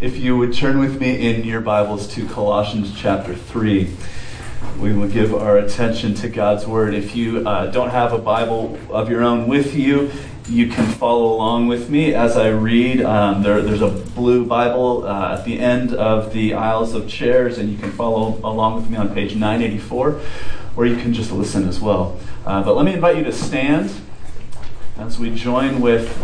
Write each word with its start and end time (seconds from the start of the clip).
if 0.00 0.16
you 0.16 0.36
would 0.36 0.52
turn 0.52 0.78
with 0.78 1.00
me 1.00 1.30
in 1.30 1.44
your 1.44 1.60
Bibles 1.60 2.06
to 2.14 2.26
Colossians 2.26 2.94
chapter 2.96 3.34
3. 3.34 3.90
We 4.78 4.92
will 4.92 5.08
give 5.08 5.34
our 5.34 5.58
attention 5.58 6.14
to 6.16 6.28
God's 6.28 6.66
Word. 6.66 6.94
If 6.94 7.16
you 7.16 7.48
uh, 7.48 7.66
don't 7.70 7.90
have 7.90 8.12
a 8.12 8.18
Bible 8.18 8.78
of 8.90 9.10
your 9.10 9.22
own 9.22 9.48
with 9.48 9.74
you, 9.74 10.10
you 10.48 10.68
can 10.68 10.86
follow 10.86 11.32
along 11.34 11.68
with 11.68 11.90
me 11.90 12.14
as 12.14 12.36
I 12.36 12.48
read. 12.48 13.02
Um, 13.02 13.42
there, 13.42 13.60
there's 13.60 13.82
a 13.82 13.88
blue 13.88 14.46
Bible 14.46 15.06
uh, 15.06 15.34
at 15.34 15.44
the 15.44 15.58
end 15.58 15.94
of 15.94 16.32
the 16.32 16.54
aisles 16.54 16.94
of 16.94 17.08
chairs, 17.08 17.58
and 17.58 17.70
you 17.70 17.76
can 17.76 17.90
follow 17.92 18.40
along 18.44 18.76
with 18.76 18.90
me 18.90 18.96
on 18.96 19.12
page 19.12 19.34
984, 19.34 20.20
or 20.76 20.86
you 20.86 20.96
can 20.96 21.12
just 21.12 21.32
listen 21.32 21.68
as 21.68 21.80
well. 21.80 22.18
Uh, 22.46 22.62
but 22.62 22.76
let 22.76 22.84
me 22.84 22.94
invite 22.94 23.16
you 23.16 23.24
to 23.24 23.32
stand 23.32 23.90
as 24.98 25.18
we 25.18 25.34
join 25.34 25.80
with 25.80 26.16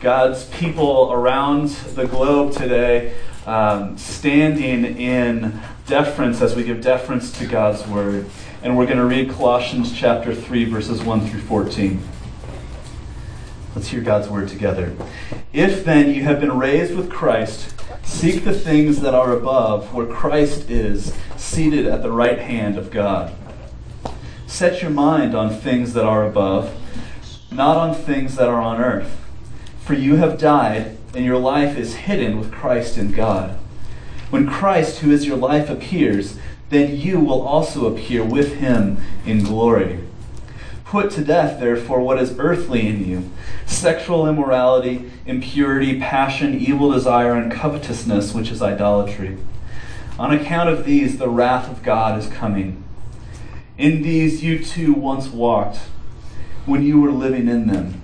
God's 0.00 0.46
people 0.46 1.12
around 1.12 1.68
the 1.68 2.06
globe 2.06 2.54
today, 2.54 3.14
um, 3.44 3.98
standing 3.98 4.96
in 4.96 5.60
deference 5.86 6.40
as 6.40 6.56
we 6.56 6.64
give 6.64 6.80
deference 6.80 7.30
to 7.32 7.46
God's 7.46 7.86
word. 7.86 8.24
And 8.62 8.78
we're 8.78 8.86
going 8.86 8.96
to 8.96 9.04
read 9.04 9.28
Colossians 9.28 9.92
chapter 9.92 10.34
3, 10.34 10.64
verses 10.64 11.02
1 11.02 11.26
through 11.26 11.40
14. 11.40 12.02
Let's 13.74 13.88
hear 13.88 14.00
God's 14.00 14.28
word 14.28 14.48
together. 14.48 14.96
If 15.52 15.84
then 15.84 16.14
you 16.14 16.22
have 16.22 16.40
been 16.40 16.58
raised 16.58 16.96
with 16.96 17.10
Christ, 17.10 17.74
seek 18.02 18.44
the 18.44 18.54
things 18.54 19.02
that 19.02 19.14
are 19.14 19.34
above, 19.34 19.92
where 19.92 20.06
Christ 20.06 20.70
is, 20.70 21.14
seated 21.36 21.84
at 21.86 22.02
the 22.02 22.10
right 22.10 22.38
hand 22.38 22.78
of 22.78 22.90
God. 22.90 23.34
Set 24.46 24.80
your 24.80 24.90
mind 24.90 25.34
on 25.34 25.50
things 25.50 25.92
that 25.92 26.06
are 26.06 26.26
above, 26.26 26.74
not 27.52 27.76
on 27.76 27.94
things 27.94 28.36
that 28.36 28.48
are 28.48 28.62
on 28.62 28.80
earth. 28.80 29.18
For 29.90 29.96
you 29.96 30.14
have 30.18 30.38
died, 30.38 30.96
and 31.16 31.24
your 31.24 31.38
life 31.38 31.76
is 31.76 31.96
hidden 32.06 32.38
with 32.38 32.52
Christ 32.52 32.96
in 32.96 33.10
God. 33.10 33.58
When 34.30 34.48
Christ, 34.48 35.00
who 35.00 35.10
is 35.10 35.26
your 35.26 35.36
life, 35.36 35.68
appears, 35.68 36.38
then 36.68 36.96
you 36.96 37.18
will 37.18 37.42
also 37.42 37.92
appear 37.92 38.22
with 38.24 38.60
him 38.60 38.98
in 39.26 39.42
glory. 39.42 39.98
Put 40.84 41.10
to 41.10 41.24
death, 41.24 41.58
therefore, 41.58 42.02
what 42.02 42.20
is 42.20 42.38
earthly 42.38 42.86
in 42.86 43.04
you 43.04 43.32
sexual 43.66 44.28
immorality, 44.28 45.10
impurity, 45.26 45.98
passion, 45.98 46.56
evil 46.56 46.92
desire, 46.92 47.34
and 47.34 47.50
covetousness, 47.50 48.32
which 48.32 48.52
is 48.52 48.62
idolatry. 48.62 49.38
On 50.20 50.32
account 50.32 50.68
of 50.68 50.84
these, 50.84 51.18
the 51.18 51.28
wrath 51.28 51.68
of 51.68 51.82
God 51.82 52.16
is 52.16 52.28
coming. 52.28 52.84
In 53.76 54.02
these 54.02 54.40
you 54.40 54.64
too 54.64 54.92
once 54.92 55.26
walked 55.26 55.78
when 56.64 56.84
you 56.84 57.00
were 57.00 57.10
living 57.10 57.48
in 57.48 57.66
them. 57.66 58.00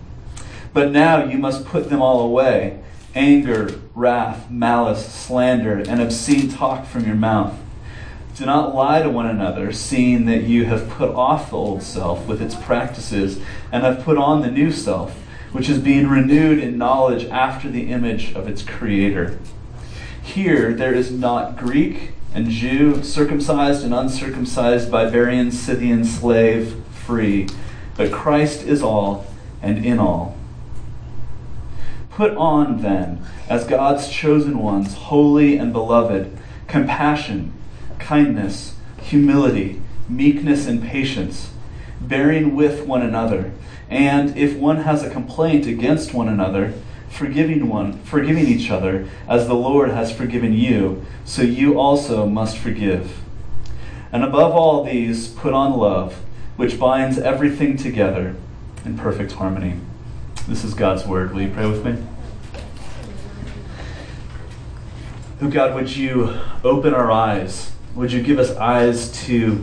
But 0.77 0.92
now 0.92 1.24
you 1.24 1.38
must 1.38 1.64
put 1.64 1.88
them 1.88 2.02
all 2.02 2.20
away 2.20 2.78
anger, 3.14 3.80
wrath, 3.94 4.50
malice, 4.50 5.10
slander, 5.10 5.78
and 5.78 6.02
obscene 6.02 6.50
talk 6.50 6.84
from 6.84 7.06
your 7.06 7.14
mouth. 7.14 7.58
Do 8.36 8.44
not 8.44 8.74
lie 8.74 9.00
to 9.00 9.08
one 9.08 9.24
another, 9.24 9.72
seeing 9.72 10.27
that 10.27 10.42
you 10.42 10.66
have 10.66 10.91
put 10.91 11.08
off 11.14 11.48
the 11.48 11.56
old 11.56 11.83
self 11.83 12.27
with 12.27 12.42
its 12.42 12.55
practices 12.55 13.41
and 13.72 13.84
have 13.84 14.05
put 14.05 14.18
on 14.18 14.42
the 14.42 14.50
new 14.50 14.70
self, 14.70 15.14
which 15.50 15.70
is 15.70 15.78
being 15.78 16.08
renewed 16.08 16.58
in 16.58 16.77
knowledge 16.77 17.24
after 17.30 17.70
the 17.70 17.88
image 17.88 18.34
of 18.34 18.46
its 18.46 18.61
creator. 18.61 19.38
Here 20.22 20.74
there 20.74 20.92
is 20.92 21.11
not 21.11 21.56
Greek 21.56 22.11
and 22.34 22.50
Jew, 22.50 23.02
circumcised 23.02 23.83
and 23.83 23.94
uncircumcised, 23.94 24.90
barbarian, 24.90 25.52
Scythian, 25.52 26.05
slave, 26.05 26.84
free, 26.92 27.48
but 27.96 28.12
Christ 28.12 28.64
is 28.64 28.83
all 28.83 29.27
and 29.62 29.83
in 29.83 29.98
all. 29.98 30.36
Put 32.17 32.34
on, 32.39 32.81
then, 32.81 33.22
as 33.47 33.67
God's 33.67 34.09
chosen 34.09 34.59
ones, 34.59 34.95
holy 34.95 35.59
and 35.59 35.70
beloved, 35.70 36.34
compassion, 36.67 37.53
kindness, 37.98 38.75
humility, 39.03 39.83
meekness, 40.08 40.67
and 40.67 40.83
patience, 40.83 41.50
bearing 42.00 42.56
with 42.56 42.86
one 42.86 43.02
another, 43.02 43.52
and 43.90 44.35
if 44.35 44.57
one 44.57 44.79
has 44.79 45.02
a 45.02 45.11
complaint 45.11 45.67
against 45.67 46.14
one 46.14 46.27
another, 46.27 46.73
forgiving 47.11 47.68
one, 47.68 47.98
forgiving 48.05 48.46
each 48.46 48.70
other, 48.70 49.07
as 49.29 49.46
the 49.46 49.52
Lord 49.52 49.90
has 49.90 50.11
forgiven 50.11 50.55
you, 50.55 51.05
so 51.27 51.42
you 51.42 51.79
also 51.79 52.27
must 52.27 52.57
forgive. 52.57 53.19
And 54.11 54.24
above 54.24 54.52
all 54.52 54.85
these, 54.85 55.29
put 55.29 55.52
on 55.52 55.77
love, 55.77 56.14
which 56.57 56.80
binds 56.80 57.19
everything 57.19 57.77
together 57.77 58.36
in 58.86 58.96
perfect 58.96 59.33
harmony. 59.33 59.80
This 60.48 60.64
is 60.64 60.73
God's 60.73 61.05
word. 61.05 61.35
Will 61.35 61.42
you 61.42 61.51
pray 61.51 61.67
with 61.67 61.85
me? 61.85 62.02
Oh 65.39 65.51
God, 65.51 65.74
would 65.74 65.95
you 65.95 66.35
open 66.64 66.95
our 66.95 67.13
eyes? 67.13 67.73
Would 67.95 68.11
you 68.11 68.23
give 68.23 68.39
us 68.39 68.57
eyes 68.57 69.11
to 69.27 69.63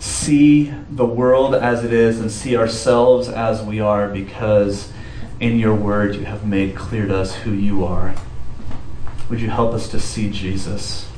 see 0.00 0.74
the 0.90 1.06
world 1.06 1.54
as 1.54 1.84
it 1.84 1.92
is 1.92 2.18
and 2.18 2.32
see 2.32 2.56
ourselves 2.56 3.28
as 3.28 3.62
we 3.62 3.78
are 3.78 4.08
because 4.08 4.92
in 5.38 5.56
your 5.56 5.76
word 5.76 6.16
you 6.16 6.24
have 6.24 6.44
made 6.44 6.74
clear 6.74 7.06
to 7.06 7.16
us 7.16 7.36
who 7.36 7.52
you 7.52 7.84
are? 7.84 8.12
Would 9.30 9.40
you 9.40 9.50
help 9.50 9.72
us 9.72 9.88
to 9.90 10.00
see 10.00 10.30
Jesus? 10.30 11.08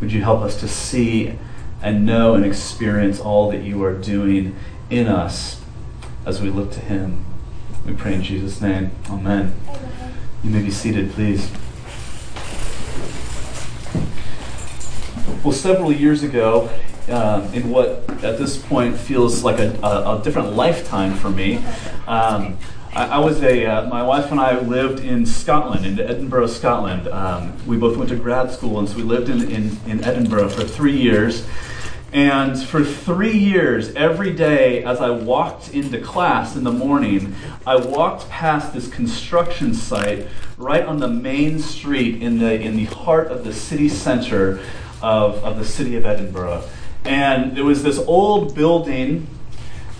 Would 0.00 0.10
you 0.10 0.22
help 0.22 0.40
us 0.40 0.58
to 0.58 0.66
see 0.66 1.38
and 1.80 2.04
know 2.04 2.34
and 2.34 2.44
experience 2.44 3.20
all 3.20 3.48
that 3.52 3.62
you 3.62 3.80
are 3.84 3.94
doing 3.94 4.56
in 4.90 5.06
us 5.06 5.60
as 6.26 6.42
we 6.42 6.50
look 6.50 6.72
to 6.72 6.80
him? 6.80 7.24
We 7.86 7.94
pray 7.94 8.14
in 8.14 8.24
Jesus' 8.24 8.60
name. 8.60 8.90
Amen. 9.08 9.54
You 10.42 10.50
may 10.50 10.62
be 10.62 10.72
seated, 10.72 11.12
please. 11.12 11.48
Well, 15.44 15.52
several 15.52 15.92
years 15.92 16.24
ago, 16.24 16.68
um, 17.08 17.54
in 17.54 17.70
what 17.70 18.02
at 18.24 18.38
this 18.38 18.56
point 18.56 18.96
feels 18.96 19.44
like 19.44 19.60
a, 19.60 19.72
a, 19.84 20.18
a 20.18 20.22
different 20.24 20.54
lifetime 20.54 21.14
for 21.14 21.30
me, 21.30 21.58
um, 22.08 22.58
I, 22.92 23.06
I, 23.06 23.18
was 23.18 23.40
a, 23.44 23.64
uh, 23.64 23.88
my 23.88 24.02
wife 24.02 24.32
and 24.32 24.40
I 24.40 24.58
lived 24.58 24.98
in 25.04 25.24
Scotland, 25.24 25.86
in 25.86 26.00
Edinburgh, 26.00 26.48
Scotland. 26.48 27.06
Um, 27.06 27.54
we 27.68 27.76
both 27.76 27.96
went 27.96 28.10
to 28.10 28.16
grad 28.16 28.50
school, 28.50 28.80
and 28.80 28.88
so 28.88 28.96
we 28.96 29.04
lived 29.04 29.28
in, 29.28 29.48
in, 29.48 29.78
in 29.86 30.02
Edinburgh 30.02 30.48
for 30.48 30.64
three 30.64 30.96
years. 30.96 31.46
And 32.12 32.60
for 32.60 32.82
three 32.82 33.36
years, 33.36 33.94
every 33.94 34.32
day 34.32 34.82
as 34.82 35.00
I 35.00 35.10
walked 35.10 35.72
into 35.72 36.00
class 36.00 36.56
in 36.56 36.64
the 36.64 36.72
morning, 36.72 37.36
I 37.64 37.76
walked 37.76 38.28
past 38.28 38.72
this 38.74 38.88
construction 38.88 39.72
site 39.72 40.26
right 40.56 40.84
on 40.84 40.98
the 40.98 41.08
main 41.08 41.60
street 41.60 42.22
in 42.22 42.40
the, 42.40 42.60
in 42.60 42.76
the 42.76 42.86
heart 42.86 43.28
of 43.28 43.44
the 43.44 43.52
city 43.52 43.88
center 43.88 44.60
of, 45.02 45.42
of 45.44 45.58
the 45.58 45.64
city 45.64 45.96
of 45.96 46.04
Edinburgh. 46.04 46.64
And 47.04 47.56
there 47.56 47.64
was 47.64 47.82
this 47.82 47.98
old 47.98 48.54
building, 48.54 49.26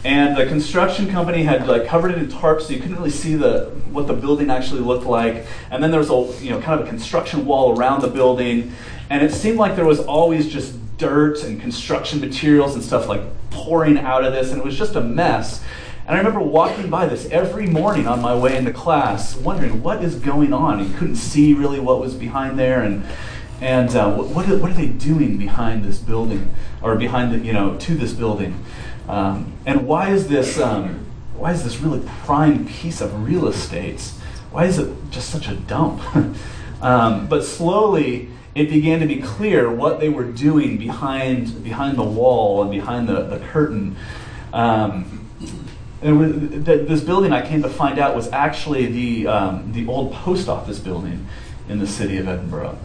and 0.04 0.36
the 0.36 0.46
construction 0.46 1.10
company 1.10 1.42
had 1.42 1.66
like 1.66 1.86
covered 1.86 2.12
it 2.12 2.18
in 2.18 2.28
tarps 2.28 2.62
so 2.62 2.72
you 2.72 2.80
couldn't 2.80 2.96
really 2.96 3.10
see 3.10 3.34
the 3.34 3.72
what 3.90 4.06
the 4.06 4.14
building 4.14 4.50
actually 4.50 4.80
looked 4.80 5.06
like. 5.06 5.46
And 5.70 5.82
then 5.82 5.90
there 5.90 6.00
was 6.00 6.10
a 6.10 6.44
you 6.44 6.50
know 6.50 6.60
kind 6.60 6.80
of 6.80 6.86
a 6.86 6.88
construction 6.88 7.46
wall 7.46 7.78
around 7.78 8.02
the 8.02 8.08
building, 8.08 8.72
and 9.10 9.24
it 9.24 9.32
seemed 9.32 9.58
like 9.58 9.76
there 9.76 9.86
was 9.86 10.00
always 10.00 10.48
just 10.48 10.76
dirt 10.98 11.42
and 11.44 11.60
construction 11.60 12.20
materials 12.20 12.74
and 12.74 12.82
stuff 12.82 13.08
like 13.08 13.22
pouring 13.50 13.98
out 13.98 14.24
of 14.24 14.32
this, 14.32 14.50
and 14.50 14.60
it 14.60 14.64
was 14.64 14.76
just 14.76 14.94
a 14.96 15.00
mess. 15.00 15.62
And 16.06 16.14
I 16.14 16.18
remember 16.18 16.40
walking 16.40 16.88
by 16.88 17.06
this 17.06 17.26
every 17.26 17.66
morning 17.66 18.06
on 18.06 18.22
my 18.22 18.34
way 18.34 18.56
into 18.56 18.72
class, 18.72 19.36
wondering 19.36 19.82
what 19.82 20.02
is 20.02 20.14
going 20.14 20.52
on. 20.52 20.78
You 20.82 20.90
couldn't 20.96 21.16
see 21.16 21.52
really 21.52 21.80
what 21.80 22.00
was 22.00 22.14
behind 22.14 22.58
there, 22.58 22.82
and 22.82 23.04
and 23.60 23.94
uh, 23.96 24.14
what, 24.14 24.46
what 24.46 24.70
are 24.70 24.74
they 24.74 24.86
doing 24.86 25.36
behind 25.36 25.84
this 25.84 25.98
building, 25.98 26.54
or 26.82 26.96
behind 26.96 27.32
the 27.32 27.38
you 27.38 27.52
know 27.52 27.76
to 27.76 27.94
this 27.94 28.12
building? 28.12 28.64
Um, 29.08 29.52
and 29.66 29.86
why 29.86 30.10
is 30.10 30.28
this 30.28 30.60
um, 30.60 31.06
why 31.34 31.52
is 31.52 31.64
this 31.64 31.78
really 31.78 32.06
prime 32.24 32.66
piece 32.66 33.00
of 33.00 33.26
real 33.26 33.48
estate? 33.48 34.00
Why 34.50 34.64
is 34.64 34.78
it 34.78 34.92
just 35.10 35.30
such 35.30 35.48
a 35.48 35.54
dump? 35.54 36.02
um, 36.82 37.26
but 37.26 37.44
slowly 37.44 38.30
it 38.54 38.68
began 38.68 39.00
to 39.00 39.06
be 39.06 39.20
clear 39.20 39.70
what 39.70 40.00
they 40.00 40.08
were 40.08 40.24
doing 40.24 40.78
behind 40.78 41.62
behind 41.62 41.96
the 41.96 42.04
wall 42.04 42.62
and 42.62 42.70
behind 42.70 43.08
the, 43.08 43.22
the 43.22 43.38
curtain. 43.38 43.96
Um, 44.52 45.26
and 46.00 46.64
this 46.64 47.00
building, 47.00 47.32
I 47.32 47.44
came 47.44 47.62
to 47.62 47.68
find 47.68 47.98
out, 47.98 48.14
was 48.14 48.28
actually 48.28 48.86
the 48.86 49.26
um, 49.26 49.72
the 49.72 49.86
old 49.88 50.12
post 50.12 50.48
office 50.48 50.78
building 50.78 51.26
in 51.68 51.78
the 51.78 51.86
city 51.86 52.18
of 52.18 52.28
Edinburgh. 52.28 52.78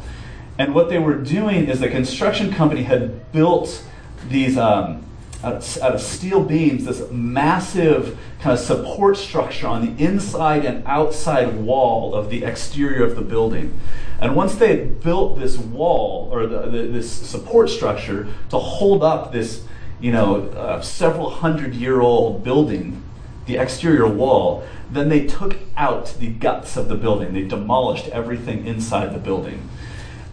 And 0.63 0.73
what 0.73 0.87
they 0.87 0.97
were 0.97 1.15
doing 1.15 1.67
is 1.67 1.81
the 1.81 1.89
construction 1.89 2.49
company 2.53 2.83
had 2.83 3.33
built 3.33 3.83
these 4.29 4.57
um, 4.57 5.05
out, 5.43 5.77
of, 5.79 5.99
steel 6.01 6.41
beams, 6.41 6.85
this 6.85 7.11
massive 7.11 8.17
kind 8.39 8.57
of 8.57 8.59
support 8.63 9.17
structure 9.17 9.67
on 9.67 9.85
the 9.85 10.01
inside 10.01 10.63
and 10.63 10.81
outside 10.87 11.57
wall 11.57 12.15
of 12.15 12.29
the 12.29 12.45
exterior 12.45 13.03
of 13.03 13.17
the 13.17 13.21
building. 13.21 13.77
And 14.21 14.37
once 14.37 14.55
they 14.55 14.69
had 14.69 15.01
built 15.01 15.37
this 15.37 15.57
wall 15.57 16.29
or 16.31 16.47
the, 16.47 16.61
the, 16.61 16.87
this 16.87 17.11
support 17.11 17.69
structure 17.69 18.29
to 18.49 18.57
hold 18.57 19.03
up 19.03 19.33
this, 19.33 19.65
you 19.99 20.13
know, 20.13 20.43
uh, 20.51 20.79
several 20.79 21.29
hundred 21.29 21.75
year 21.75 21.99
old 21.99 22.41
building, 22.41 23.03
the 23.47 23.57
exterior 23.57 24.07
wall, 24.07 24.65
then 24.89 25.09
they 25.09 25.27
took 25.27 25.57
out 25.75 26.15
the 26.19 26.27
guts 26.27 26.77
of 26.77 26.87
the 26.87 26.95
building. 26.95 27.33
They 27.33 27.43
demolished 27.43 28.07
everything 28.07 28.65
inside 28.65 29.13
the 29.13 29.19
building. 29.19 29.69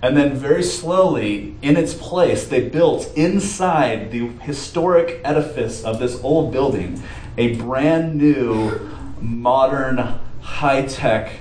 And 0.03 0.17
then, 0.17 0.35
very 0.35 0.63
slowly, 0.63 1.55
in 1.61 1.77
its 1.77 1.93
place, 1.93 2.47
they 2.47 2.69
built 2.69 3.13
inside 3.17 4.11
the 4.11 4.29
historic 4.29 5.21
edifice 5.25 5.85
of 5.85 5.99
this 5.99 6.23
old 6.23 6.53
building 6.53 7.03
a 7.37 7.55
brand 7.57 8.17
new, 8.17 8.91
modern, 9.21 10.19
high 10.41 10.83
tech 10.83 11.33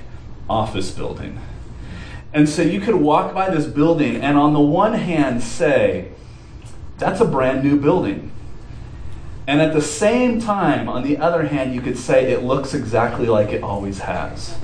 office 0.49 0.91
building. 0.91 1.39
And 2.33 2.47
so 2.47 2.61
you 2.61 2.79
could 2.79 2.95
walk 2.95 3.33
by 3.33 3.49
this 3.49 3.65
building 3.65 4.17
and, 4.17 4.37
on 4.37 4.53
the 4.53 4.59
one 4.59 4.93
hand, 4.93 5.41
say, 5.41 6.11
that's 6.97 7.21
a 7.21 7.25
brand 7.25 7.63
new 7.63 7.79
building. 7.79 8.31
And 9.47 9.61
at 9.61 9.73
the 9.73 9.81
same 9.81 10.39
time, 10.39 10.87
on 10.87 11.01
the 11.01 11.17
other 11.17 11.47
hand, 11.47 11.73
you 11.73 11.81
could 11.81 11.97
say 11.97 12.31
it 12.31 12.43
looks 12.43 12.73
exactly 12.73 13.25
like 13.25 13.49
it 13.49 13.63
always 13.63 13.99
has. 13.99 14.55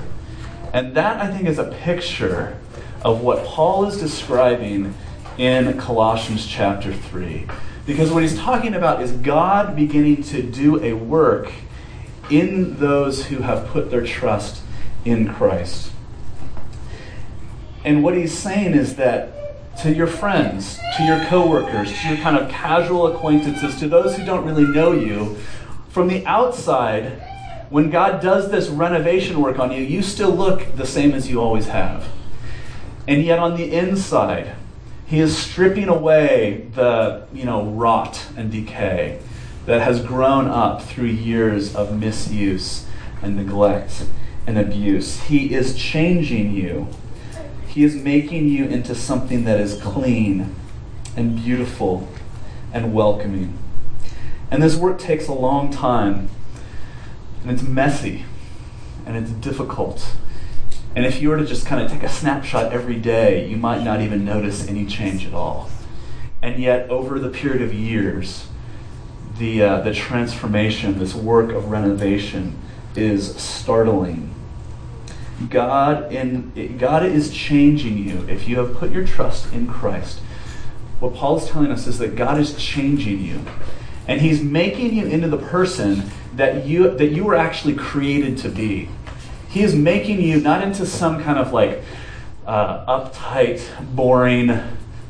And 0.72 0.94
that, 0.94 1.20
I 1.20 1.28
think, 1.32 1.48
is 1.48 1.58
a 1.58 1.64
picture 1.64 2.56
of 3.06 3.20
what 3.20 3.44
Paul 3.44 3.84
is 3.86 3.98
describing 3.98 4.92
in 5.38 5.78
Colossians 5.78 6.44
chapter 6.44 6.92
3. 6.92 7.46
Because 7.86 8.10
what 8.10 8.24
he's 8.24 8.36
talking 8.36 8.74
about 8.74 9.00
is 9.00 9.12
God 9.12 9.76
beginning 9.76 10.24
to 10.24 10.42
do 10.42 10.82
a 10.82 10.92
work 10.92 11.52
in 12.28 12.80
those 12.80 13.26
who 13.26 13.36
have 13.42 13.68
put 13.68 13.92
their 13.92 14.04
trust 14.04 14.60
in 15.04 15.32
Christ. 15.32 15.92
And 17.84 18.02
what 18.02 18.16
he's 18.16 18.36
saying 18.36 18.74
is 18.74 18.96
that 18.96 19.76
to 19.82 19.94
your 19.94 20.08
friends, 20.08 20.80
to 20.96 21.04
your 21.04 21.24
coworkers, 21.26 21.96
to 22.00 22.08
your 22.08 22.16
kind 22.16 22.36
of 22.36 22.50
casual 22.50 23.06
acquaintances, 23.06 23.78
to 23.78 23.86
those 23.86 24.16
who 24.16 24.24
don't 24.24 24.44
really 24.44 24.66
know 24.66 24.90
you, 24.90 25.36
from 25.90 26.08
the 26.08 26.26
outside, 26.26 27.22
when 27.70 27.88
God 27.88 28.20
does 28.20 28.50
this 28.50 28.68
renovation 28.68 29.40
work 29.40 29.60
on 29.60 29.70
you, 29.70 29.80
you 29.80 30.02
still 30.02 30.32
look 30.32 30.74
the 30.74 30.86
same 30.86 31.12
as 31.12 31.30
you 31.30 31.40
always 31.40 31.68
have. 31.68 32.04
And 33.08 33.22
yet 33.22 33.38
on 33.38 33.56
the 33.56 33.72
inside, 33.72 34.54
he 35.06 35.20
is 35.20 35.36
stripping 35.36 35.88
away 35.88 36.68
the, 36.74 37.26
you 37.32 37.44
know, 37.44 37.64
rot 37.64 38.26
and 38.36 38.50
decay 38.50 39.20
that 39.66 39.80
has 39.80 40.02
grown 40.02 40.48
up 40.48 40.82
through 40.82 41.06
years 41.06 41.74
of 41.74 41.96
misuse 41.98 42.86
and 43.22 43.36
neglect 43.36 44.06
and 44.46 44.58
abuse. 44.58 45.22
He 45.24 45.54
is 45.54 45.76
changing 45.76 46.52
you. 46.52 46.88
He 47.68 47.84
is 47.84 47.94
making 47.94 48.48
you 48.48 48.64
into 48.64 48.94
something 48.94 49.44
that 49.44 49.60
is 49.60 49.80
clean 49.80 50.54
and 51.16 51.36
beautiful 51.36 52.08
and 52.72 52.94
welcoming. 52.94 53.58
And 54.50 54.62
this 54.62 54.76
work 54.76 54.98
takes 54.98 55.28
a 55.28 55.32
long 55.32 55.70
time, 55.70 56.28
and 57.42 57.50
it's 57.50 57.62
messy, 57.62 58.24
and 59.04 59.16
it's 59.16 59.30
difficult, 59.30 60.16
and 60.96 61.04
if 61.04 61.20
you 61.20 61.28
were 61.28 61.36
to 61.36 61.44
just 61.44 61.66
kind 61.66 61.84
of 61.84 61.92
take 61.92 62.02
a 62.02 62.08
snapshot 62.08 62.72
every 62.72 62.96
day, 62.96 63.46
you 63.46 63.58
might 63.58 63.84
not 63.84 64.00
even 64.00 64.24
notice 64.24 64.66
any 64.66 64.86
change 64.86 65.26
at 65.26 65.34
all. 65.34 65.68
And 66.40 66.58
yet, 66.58 66.88
over 66.88 67.18
the 67.18 67.28
period 67.28 67.60
of 67.60 67.74
years, 67.74 68.48
the, 69.36 69.62
uh, 69.62 69.80
the 69.82 69.92
transformation, 69.92 70.98
this 70.98 71.14
work 71.14 71.52
of 71.52 71.70
renovation, 71.70 72.58
is 72.94 73.36
startling. 73.36 74.34
God, 75.50 76.10
in, 76.10 76.78
God 76.78 77.04
is 77.04 77.30
changing 77.30 77.98
you 77.98 78.26
if 78.26 78.48
you 78.48 78.58
have 78.58 78.74
put 78.74 78.90
your 78.90 79.06
trust 79.06 79.52
in 79.52 79.66
Christ. 79.66 80.20
What 80.98 81.14
Paul 81.14 81.36
is 81.36 81.46
telling 81.46 81.70
us 81.70 81.86
is 81.86 81.98
that 81.98 82.16
God 82.16 82.38
is 82.40 82.56
changing 82.56 83.22
you. 83.22 83.42
And 84.08 84.22
he's 84.22 84.42
making 84.42 84.94
you 84.94 85.04
into 85.04 85.28
the 85.28 85.36
person 85.36 86.04
that 86.36 86.64
you, 86.64 86.96
that 86.96 87.08
you 87.08 87.24
were 87.24 87.34
actually 87.34 87.74
created 87.74 88.38
to 88.38 88.48
be. 88.48 88.88
He 89.56 89.62
is 89.62 89.74
making 89.74 90.20
you 90.20 90.38
not 90.38 90.62
into 90.62 90.84
some 90.84 91.22
kind 91.22 91.38
of 91.38 91.50
like 91.50 91.82
uh, 92.46 92.84
uptight, 92.84 93.64
boring 93.96 94.60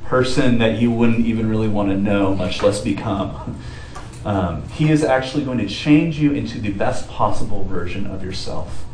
person 0.04 0.58
that 0.58 0.78
you 0.78 0.92
wouldn't 0.92 1.26
even 1.26 1.48
really 1.48 1.66
want 1.66 1.88
to 1.88 1.96
know, 1.96 2.32
much 2.32 2.62
less 2.62 2.80
become. 2.80 3.60
Um, 4.24 4.68
he 4.68 4.92
is 4.92 5.02
actually 5.02 5.44
going 5.44 5.58
to 5.58 5.66
change 5.66 6.20
you 6.20 6.30
into 6.30 6.60
the 6.60 6.70
best 6.70 7.08
possible 7.08 7.64
version 7.64 8.06
of 8.06 8.22
yourself. 8.22 8.84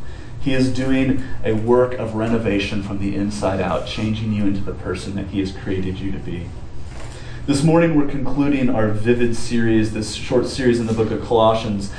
He 0.40 0.54
is 0.54 0.72
doing 0.72 1.22
a 1.44 1.52
work 1.52 1.92
of 1.98 2.14
renovation 2.14 2.82
from 2.82 2.98
the 2.98 3.14
inside 3.14 3.60
out, 3.60 3.86
changing 3.86 4.32
you 4.32 4.46
into 4.46 4.62
the 4.62 4.72
person 4.72 5.16
that 5.16 5.26
He 5.26 5.40
has 5.40 5.52
created 5.52 5.98
you 5.98 6.12
to 6.12 6.18
be. 6.18 6.48
This 7.44 7.62
morning, 7.62 7.94
we're 7.94 8.08
concluding 8.08 8.70
our 8.70 8.88
Vivid 8.88 9.36
series, 9.36 9.92
this 9.92 10.14
short 10.14 10.46
series 10.46 10.80
in 10.80 10.86
the 10.86 10.94
book 10.94 11.10
of 11.10 11.22
Colossians. 11.22 11.92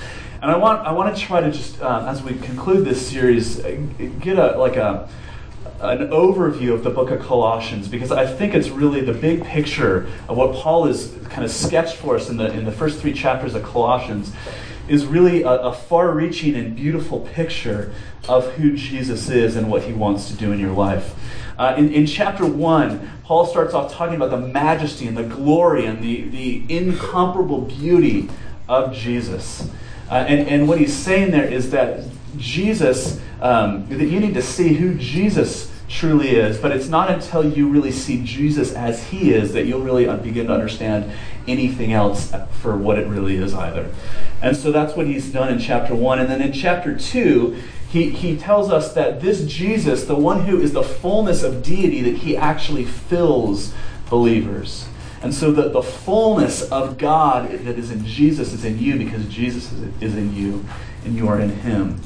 And 0.44 0.52
I 0.52 0.58
want 0.58 0.86
I 0.86 0.92
want 0.92 1.16
to 1.16 1.22
try 1.22 1.40
to 1.40 1.50
just 1.50 1.82
uh, 1.82 2.06
as 2.06 2.22
we 2.22 2.34
conclude 2.34 2.84
this 2.84 3.08
series 3.08 3.64
uh, 3.64 3.80
get 4.20 4.38
a 4.38 4.58
like 4.58 4.76
a 4.76 5.08
an 5.80 6.10
overview 6.10 6.74
of 6.74 6.84
the 6.84 6.90
book 6.90 7.12
of 7.12 7.22
Colossians 7.22 7.88
because 7.88 8.12
I 8.12 8.26
think 8.26 8.54
it's 8.54 8.68
really 8.68 9.00
the 9.00 9.14
big 9.14 9.46
picture 9.46 10.06
of 10.28 10.36
what 10.36 10.54
Paul 10.54 10.88
has 10.88 11.18
kind 11.30 11.46
of 11.46 11.50
sketched 11.50 11.96
for 11.96 12.18
us 12.18 12.30
in 12.30 12.36
the 12.36 12.52
in 12.52 12.66
the 12.66 12.74
first 12.74 13.00
three 13.00 13.14
chapters 13.14 13.56
of 13.56 13.64
Colossians 13.64 14.34
is 14.90 15.06
really 15.06 15.44
a, 15.44 15.50
a 15.50 15.74
far-reaching 15.74 16.56
and 16.56 16.76
beautiful 16.76 17.22
picture 17.22 17.94
of 18.28 18.46
who 18.56 18.76
Jesus 18.76 19.30
is 19.30 19.56
and 19.56 19.72
what 19.72 19.84
he 19.84 19.94
wants 19.94 20.28
to 20.28 20.34
do 20.34 20.52
in 20.52 20.60
your 20.60 20.74
life. 20.74 21.16
Uh, 21.58 21.74
in, 21.78 21.94
in 21.94 22.06
chapter 22.06 22.46
1, 22.46 23.22
Paul 23.24 23.46
starts 23.46 23.74
off 23.74 23.94
talking 23.94 24.16
about 24.16 24.30
the 24.30 24.46
majesty 24.46 25.08
and 25.08 25.16
the 25.16 25.24
glory 25.24 25.86
and 25.86 26.04
the, 26.04 26.24
the 26.24 26.66
incomparable 26.68 27.62
beauty 27.62 28.30
of 28.68 28.94
Jesus. 28.94 29.70
Uh, 30.10 30.26
and, 30.28 30.48
and 30.48 30.68
what 30.68 30.80
he's 30.80 30.94
saying 30.94 31.32
there 31.32 31.46
is 31.46 31.72
that 31.72 32.04
Jesus, 32.38 33.20
um, 33.42 33.88
that 33.90 34.06
you 34.06 34.20
need 34.20 34.34
to 34.34 34.42
see 34.42 34.74
who 34.74 34.96
Jesus 34.96 35.72
truly 35.90 36.30
is, 36.30 36.58
but 36.58 36.72
it's 36.72 36.88
not 36.88 37.10
until 37.10 37.48
you 37.48 37.68
really 37.68 37.92
see 37.92 38.24
Jesus 38.24 38.74
as 38.74 39.10
he 39.10 39.34
is 39.34 39.54
that 39.54 39.66
you'll 39.66 39.82
really 39.82 40.06
begin 40.18 40.48
to 40.48 40.54
understand 40.54 41.12
anything 41.48 41.94
else 41.94 42.34
for 42.62 42.76
what 42.76 42.98
it 42.98 43.08
really 43.08 43.36
is 43.36 43.54
either. 43.54 43.94
And 44.42 44.58
so 44.58 44.72
that's 44.72 44.96
what 44.96 45.08
he's 45.08 45.32
done 45.32 45.52
in 45.52 45.60
chapter 45.60 45.94
1. 45.94 46.20
And 46.20 46.30
then 46.30 46.42
in 46.42 46.52
chapter 46.52 46.98
2, 46.98 47.62
he, 47.90 48.10
he 48.10 48.36
tells 48.38 48.72
us 48.72 48.94
that 48.94 49.22
this 49.22 49.46
Jesus, 49.46 50.06
the 50.06 50.16
one 50.16 50.46
who 50.46 50.60
is 50.60 50.74
the 50.74 50.84
fullness 50.84 51.44
of 51.44 51.62
deity, 51.62 52.02
that 52.02 52.18
he 52.18 52.36
actually 52.36 52.86
fills 52.86 53.74
believers. 54.10 54.88
And 55.24 55.34
so 55.34 55.54
the, 55.54 55.70
the 55.70 55.82
fullness 55.82 56.70
of 56.70 56.98
God 56.98 57.50
that 57.50 57.80
is 57.80 57.92
in 57.92 58.06
Jesus 58.06 58.52
is 58.52 58.66
in 58.66 58.78
you 58.78 58.98
because 58.98 59.26
Jesus 59.28 59.72
is, 59.72 60.02
is 60.02 60.18
in 60.18 60.36
you 60.36 60.66
and 61.06 61.16
you 61.16 61.30
are 61.30 61.40
in 61.40 61.50
him. 61.50 62.02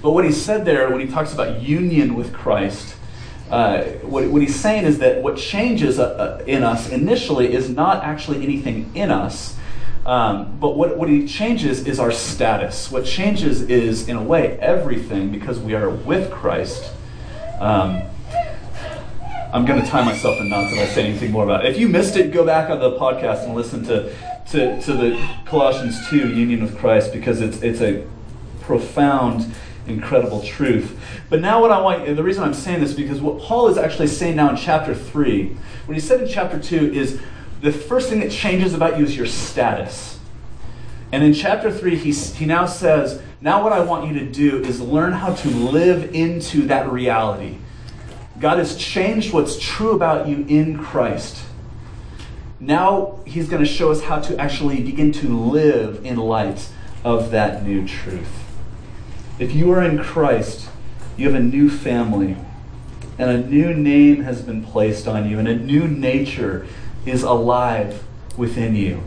But 0.00 0.12
what 0.12 0.24
he 0.24 0.32
said 0.32 0.64
there 0.64 0.88
when 0.88 1.00
he 1.00 1.12
talks 1.12 1.34
about 1.34 1.60
union 1.60 2.14
with 2.14 2.32
Christ, 2.32 2.96
uh, 3.50 3.82
what, 4.02 4.28
what, 4.30 4.40
he's 4.40 4.58
saying 4.58 4.86
is 4.86 4.98
that 5.00 5.22
what 5.22 5.36
changes 5.36 5.98
uh, 5.98 6.40
uh, 6.40 6.44
in 6.46 6.62
us 6.62 6.88
initially 6.88 7.52
is 7.52 7.68
not 7.68 8.02
actually 8.02 8.42
anything 8.42 8.90
in 8.94 9.10
us, 9.10 9.56
um, 10.06 10.56
but 10.58 10.76
what, 10.76 10.96
what 10.96 11.08
he 11.08 11.26
changes 11.26 11.86
is 11.86 12.00
our 12.00 12.12
status. 12.12 12.90
What 12.90 13.04
changes 13.04 13.62
is, 13.62 14.08
in 14.08 14.16
a 14.16 14.22
way, 14.22 14.58
everything 14.58 15.30
because 15.30 15.58
we 15.58 15.74
are 15.74 15.90
with 15.90 16.30
Christ. 16.30 16.92
Um, 17.60 18.02
I'm 19.52 19.64
going 19.64 19.80
to 19.80 19.86
tie 19.86 20.04
myself 20.04 20.40
in 20.40 20.48
knots 20.48 20.72
if 20.72 20.78
I 20.78 20.86
say 20.86 21.06
anything 21.06 21.30
more 21.30 21.44
about 21.44 21.64
it. 21.64 21.70
If 21.70 21.78
you 21.78 21.88
missed 21.88 22.16
it, 22.16 22.32
go 22.32 22.44
back 22.44 22.68
on 22.68 22.80
the 22.80 22.98
podcast 22.98 23.44
and 23.44 23.54
listen 23.54 23.84
to, 23.84 24.12
to, 24.50 24.80
to 24.82 24.92
the 24.92 25.28
Colossians 25.44 26.08
2 26.08 26.34
union 26.34 26.62
with 26.62 26.76
Christ 26.76 27.12
because 27.12 27.40
it's, 27.40 27.62
it's 27.62 27.80
a 27.80 28.04
profound, 28.60 29.54
incredible 29.86 30.42
truth. 30.42 30.98
But 31.30 31.40
now, 31.40 31.60
what 31.60 31.70
I 31.70 31.80
want, 31.80 32.16
the 32.16 32.22
reason 32.22 32.42
I'm 32.42 32.54
saying 32.54 32.80
this 32.80 32.92
because 32.92 33.20
what 33.20 33.40
Paul 33.40 33.68
is 33.68 33.78
actually 33.78 34.08
saying 34.08 34.36
now 34.36 34.50
in 34.50 34.56
chapter 34.56 34.94
3, 34.94 35.56
what 35.86 35.94
he 35.94 36.00
said 36.00 36.22
in 36.22 36.28
chapter 36.28 36.58
2 36.58 36.92
is 36.92 37.20
the 37.60 37.72
first 37.72 38.08
thing 38.08 38.20
that 38.20 38.30
changes 38.30 38.74
about 38.74 38.98
you 38.98 39.04
is 39.04 39.16
your 39.16 39.26
status. 39.26 40.18
And 41.12 41.22
in 41.22 41.32
chapter 41.32 41.70
3, 41.70 41.96
he, 41.96 42.12
he 42.12 42.46
now 42.46 42.66
says, 42.66 43.22
Now 43.40 43.62
what 43.62 43.72
I 43.72 43.80
want 43.80 44.08
you 44.08 44.18
to 44.18 44.26
do 44.26 44.60
is 44.62 44.80
learn 44.80 45.12
how 45.12 45.34
to 45.34 45.48
live 45.48 46.14
into 46.14 46.62
that 46.66 46.90
reality 46.90 47.58
God 48.40 48.58
has 48.58 48.76
changed 48.76 49.32
what's 49.32 49.58
true 49.58 49.92
about 49.92 50.28
you 50.28 50.44
in 50.48 50.78
Christ. 50.78 51.42
Now 52.60 53.20
he's 53.26 53.48
going 53.48 53.62
to 53.62 53.68
show 53.68 53.90
us 53.90 54.02
how 54.02 54.20
to 54.20 54.38
actually 54.38 54.82
begin 54.82 55.12
to 55.12 55.28
live 55.28 56.04
in 56.04 56.16
light 56.16 56.68
of 57.04 57.30
that 57.30 57.62
new 57.62 57.86
truth. 57.86 58.44
If 59.38 59.54
you 59.54 59.70
are 59.72 59.82
in 59.82 59.98
Christ, 59.98 60.68
you 61.16 61.26
have 61.26 61.34
a 61.34 61.42
new 61.42 61.70
family, 61.70 62.36
and 63.18 63.30
a 63.30 63.46
new 63.46 63.72
name 63.72 64.22
has 64.22 64.42
been 64.42 64.64
placed 64.64 65.06
on 65.06 65.28
you, 65.28 65.38
and 65.38 65.48
a 65.48 65.56
new 65.56 65.86
nature 65.86 66.66
is 67.04 67.22
alive 67.22 68.02
within 68.36 68.74
you. 68.74 69.02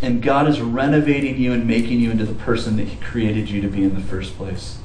And 0.00 0.22
God 0.22 0.48
is 0.48 0.60
renovating 0.60 1.38
you 1.38 1.52
and 1.52 1.66
making 1.66 2.00
you 2.00 2.10
into 2.10 2.26
the 2.26 2.34
person 2.34 2.76
that 2.76 2.88
He 2.88 2.96
created 2.96 3.48
you 3.48 3.60
to 3.62 3.68
be 3.68 3.84
in 3.84 3.94
the 3.94 4.00
first 4.00 4.36
place. 4.36 4.78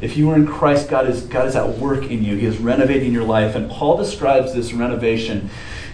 If 0.00 0.16
you 0.16 0.30
are 0.30 0.36
in 0.36 0.46
Christ, 0.46 0.88
God 0.88 1.08
is, 1.08 1.22
God 1.22 1.46
is 1.46 1.56
at 1.56 1.78
work 1.78 2.04
in 2.04 2.24
you. 2.24 2.36
He 2.36 2.46
is 2.46 2.58
renovating 2.58 3.12
your 3.12 3.24
life. 3.24 3.54
And 3.54 3.70
Paul 3.70 3.96
describes 3.96 4.54
this 4.54 4.72
renovation 4.72 5.50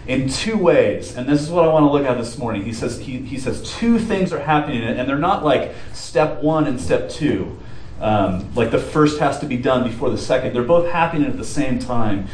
in 0.06 0.28
two 0.28 0.58
ways. 0.58 1.16
And 1.16 1.26
this 1.28 1.40
is 1.40 1.50
what 1.50 1.64
I 1.64 1.68
want 1.68 1.84
to 1.84 1.90
look 1.90 2.04
at 2.06 2.18
this 2.18 2.37
morning. 2.37 2.64
He 2.64 2.73
says, 2.73 2.99
he, 2.99 3.18
he 3.18 3.38
says 3.38 3.62
two 3.78 3.99
things 3.99 4.32
are 4.32 4.40
happening, 4.40 4.82
and 4.82 5.08
they're 5.08 5.18
not 5.18 5.44
like 5.44 5.75
step 5.92 6.42
one 6.42 6.66
and 6.66 6.80
step 6.80 7.08
two. 7.08 7.58
Um, 8.00 8.52
like 8.54 8.70
the 8.70 8.78
first 8.78 9.20
has 9.20 9.38
to 9.38 9.46
be 9.46 9.56
done 9.56 9.84
before 9.88 10.11
the 10.11 10.18
second. 10.18 10.52
They're 10.52 10.62
both 10.62 10.90
happening 10.90 11.26
at 11.28 11.38
the 11.38 11.44
same 11.44 11.78
time. 11.78 12.28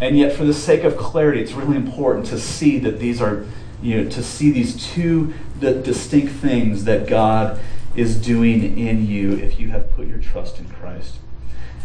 And 0.00 0.18
yet, 0.18 0.36
for 0.36 0.44
the 0.44 0.52
sake 0.52 0.84
of 0.84 0.96
clarity, 0.96 1.40
it's 1.40 1.52
really 1.52 1.76
important 1.76 2.26
to 2.26 2.38
see 2.38 2.78
that 2.80 2.98
these 2.98 3.22
are, 3.22 3.46
you 3.80 4.02
know, 4.02 4.10
to 4.10 4.22
see 4.22 4.50
these 4.50 4.84
two 4.92 5.32
the 5.60 5.72
distinct 5.72 6.32
things 6.32 6.84
that 6.84 7.06
God 7.06 7.60
is 7.96 8.20
doing 8.20 8.78
in 8.78 9.06
you 9.06 9.32
if 9.32 9.60
you 9.60 9.68
have 9.68 9.90
put 9.90 10.06
your 10.08 10.18
trust 10.18 10.58
in 10.58 10.68
Christ. 10.68 11.18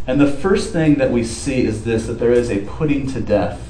And 0.08 0.20
the 0.20 0.32
first 0.32 0.74
thing 0.74 0.96
that 0.96 1.12
we 1.12 1.24
see 1.24 1.66
is 1.66 1.84
this 1.84 2.08
that 2.08 2.14
there 2.14 2.32
is 2.32 2.50
a 2.50 2.66
putting 2.66 3.06
to 3.08 3.22
death. 3.22 3.70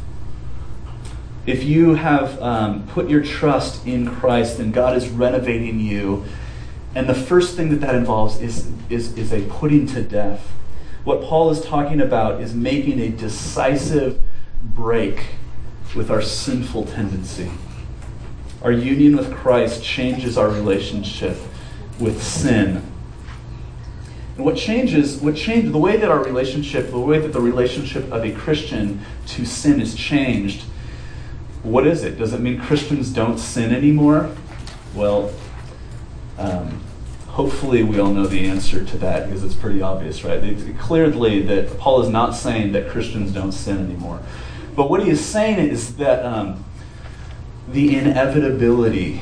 If 1.45 1.63
you 1.63 1.95
have 1.95 2.41
um, 2.41 2.87
put 2.87 3.09
your 3.09 3.23
trust 3.23 3.85
in 3.85 4.07
Christ, 4.07 4.57
then 4.57 4.71
God 4.71 4.95
is 4.95 5.09
renovating 5.09 5.79
you. 5.79 6.25
And 6.95 7.09
the 7.09 7.15
first 7.15 7.55
thing 7.55 7.69
that 7.69 7.81
that 7.81 7.95
involves 7.95 8.39
is, 8.41 8.71
is, 8.89 9.17
is 9.17 9.33
a 9.33 9.41
putting 9.47 9.85
to 9.87 10.01
death. 10.01 10.47
What 11.03 11.21
Paul 11.23 11.49
is 11.49 11.61
talking 11.61 12.01
about 12.01 12.41
is 12.41 12.53
making 12.53 12.99
a 12.99 13.09
decisive 13.09 14.21
break 14.63 15.25
with 15.95 16.11
our 16.11 16.21
sinful 16.21 16.85
tendency. 16.85 17.51
Our 18.61 18.71
union 18.71 19.17
with 19.17 19.33
Christ 19.33 19.83
changes 19.83 20.37
our 20.37 20.49
relationship 20.49 21.37
with 21.99 22.23
sin. 22.23 22.83
And 24.37 24.45
what 24.45 24.55
changes, 24.55 25.17
what 25.17 25.35
changes, 25.35 25.71
the 25.71 25.77
way 25.77 25.97
that 25.97 26.09
our 26.09 26.23
relationship, 26.23 26.91
the 26.91 26.99
way 26.99 27.19
that 27.19 27.33
the 27.33 27.41
relationship 27.41 28.09
of 28.11 28.23
a 28.23 28.31
Christian 28.31 29.01
to 29.27 29.45
sin 29.45 29.81
is 29.81 29.95
changed, 29.95 30.63
what 31.61 31.85
is 31.85 32.03
it? 32.03 32.17
Does 32.17 32.31
it 32.31 32.39
mean 32.39 32.59
Christians 32.59 33.11
don't 33.11 33.37
sin 33.37 33.75
anymore? 33.75 34.33
Well, 34.95 35.33
um, 36.37 36.81
hopefully 37.27 37.83
we 37.83 37.99
all 37.99 38.13
know 38.13 38.27
the 38.27 38.47
answer 38.47 38.85
to 38.85 38.97
that 38.99 39.27
because 39.27 39.43
it's 39.43 39.55
pretty 39.55 39.81
obvious, 39.81 40.23
right? 40.23 40.41
It's 40.41 40.63
clearly 40.79 41.41
that 41.43 41.77
Paul 41.77 42.01
is 42.01 42.09
not 42.09 42.31
saying 42.31 42.71
that 42.71 42.89
Christians 42.89 43.33
don't 43.33 43.51
sin 43.51 43.77
anymore. 43.77 44.21
But 44.73 44.89
what 44.89 45.03
he 45.03 45.09
is 45.09 45.23
saying 45.23 45.59
is 45.59 45.97
that 45.97 46.25
um, 46.25 46.63
the 47.67 47.97
inevitability 47.97 49.21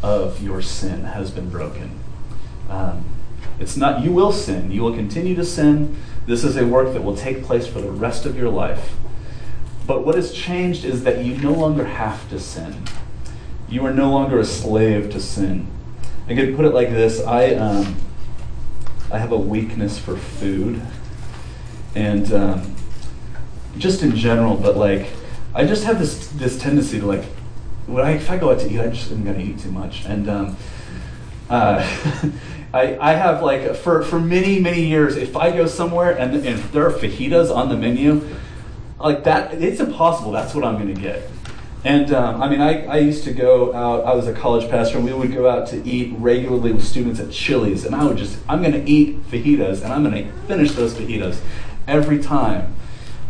of 0.00 0.40
your 0.40 0.62
sin 0.62 1.02
has 1.02 1.32
been 1.32 1.50
broken. 1.50 2.03
Um, 2.68 3.04
it's 3.58 3.76
not, 3.76 4.02
you 4.02 4.12
will 4.12 4.32
sin. 4.32 4.70
You 4.70 4.82
will 4.82 4.94
continue 4.94 5.34
to 5.36 5.44
sin. 5.44 5.96
This 6.26 6.44
is 6.44 6.56
a 6.56 6.66
work 6.66 6.92
that 6.92 7.02
will 7.02 7.16
take 7.16 7.44
place 7.44 7.66
for 7.66 7.80
the 7.80 7.90
rest 7.90 8.26
of 8.26 8.36
your 8.36 8.48
life. 8.48 8.94
But 9.86 10.04
what 10.04 10.14
has 10.14 10.32
changed 10.32 10.84
is 10.84 11.04
that 11.04 11.24
you 11.24 11.36
no 11.36 11.52
longer 11.52 11.84
have 11.84 12.28
to 12.30 12.40
sin. 12.40 12.84
You 13.68 13.84
are 13.86 13.92
no 13.92 14.10
longer 14.10 14.38
a 14.38 14.44
slave 14.44 15.10
to 15.12 15.20
sin. 15.20 15.66
I 16.26 16.34
could 16.34 16.56
put 16.56 16.64
it 16.64 16.72
like 16.72 16.88
this 16.88 17.20
I, 17.22 17.54
um, 17.54 17.96
I 19.12 19.18
have 19.18 19.32
a 19.32 19.36
weakness 19.36 19.98
for 19.98 20.16
food. 20.16 20.80
And 21.94 22.32
um, 22.32 22.76
just 23.78 24.02
in 24.02 24.16
general, 24.16 24.56
but 24.56 24.76
like, 24.76 25.08
I 25.54 25.64
just 25.64 25.84
have 25.84 25.98
this, 25.98 26.28
this 26.28 26.58
tendency 26.58 26.98
to 27.00 27.06
like, 27.06 27.24
when 27.86 28.04
I, 28.04 28.12
if 28.12 28.30
I 28.30 28.38
go 28.38 28.50
out 28.50 28.60
to 28.60 28.72
eat, 28.72 28.80
I 28.80 28.88
just 28.88 29.12
am 29.12 29.22
going 29.22 29.36
to 29.36 29.42
eat 29.42 29.58
too 29.58 29.70
much. 29.70 30.04
And 30.06 30.28
um, 30.28 30.56
uh, 31.50 31.86
I, 32.74 33.12
I 33.12 33.14
have 33.14 33.40
like 33.40 33.76
for, 33.76 34.02
for 34.02 34.18
many 34.18 34.58
many 34.58 34.84
years 34.84 35.16
if 35.16 35.36
i 35.36 35.52
go 35.52 35.66
somewhere 35.66 36.10
and, 36.18 36.34
and 36.34 36.46
if 36.46 36.72
there 36.72 36.84
are 36.84 36.90
fajitas 36.90 37.54
on 37.54 37.68
the 37.68 37.76
menu 37.76 38.26
like 38.98 39.22
that 39.24 39.54
it's 39.62 39.78
impossible 39.78 40.32
that's 40.32 40.54
what 40.54 40.64
i'm 40.64 40.74
going 40.74 40.92
to 40.92 41.00
get. 41.00 41.30
And 41.84 42.12
um, 42.12 42.42
i 42.42 42.48
mean 42.48 42.60
I, 42.60 42.84
I 42.86 42.98
used 42.98 43.22
to 43.24 43.32
go 43.32 43.72
out 43.72 44.04
i 44.04 44.14
was 44.14 44.26
a 44.26 44.32
college 44.32 44.68
pastor 44.68 44.96
and 44.96 45.06
we 45.06 45.12
would 45.12 45.32
go 45.32 45.48
out 45.48 45.68
to 45.68 45.84
eat 45.88 46.14
regularly 46.18 46.72
with 46.72 46.84
students 46.84 47.20
at 47.20 47.30
chili's 47.30 47.84
and 47.84 47.94
i 47.94 48.04
would 48.04 48.16
just 48.16 48.38
i'm 48.48 48.60
going 48.60 48.72
to 48.72 48.90
eat 48.90 49.22
fajitas 49.30 49.82
and 49.84 49.92
i'm 49.92 50.02
going 50.02 50.24
to 50.24 50.32
finish 50.48 50.72
those 50.72 50.94
fajitas 50.94 51.40
every 51.86 52.18
time. 52.20 52.74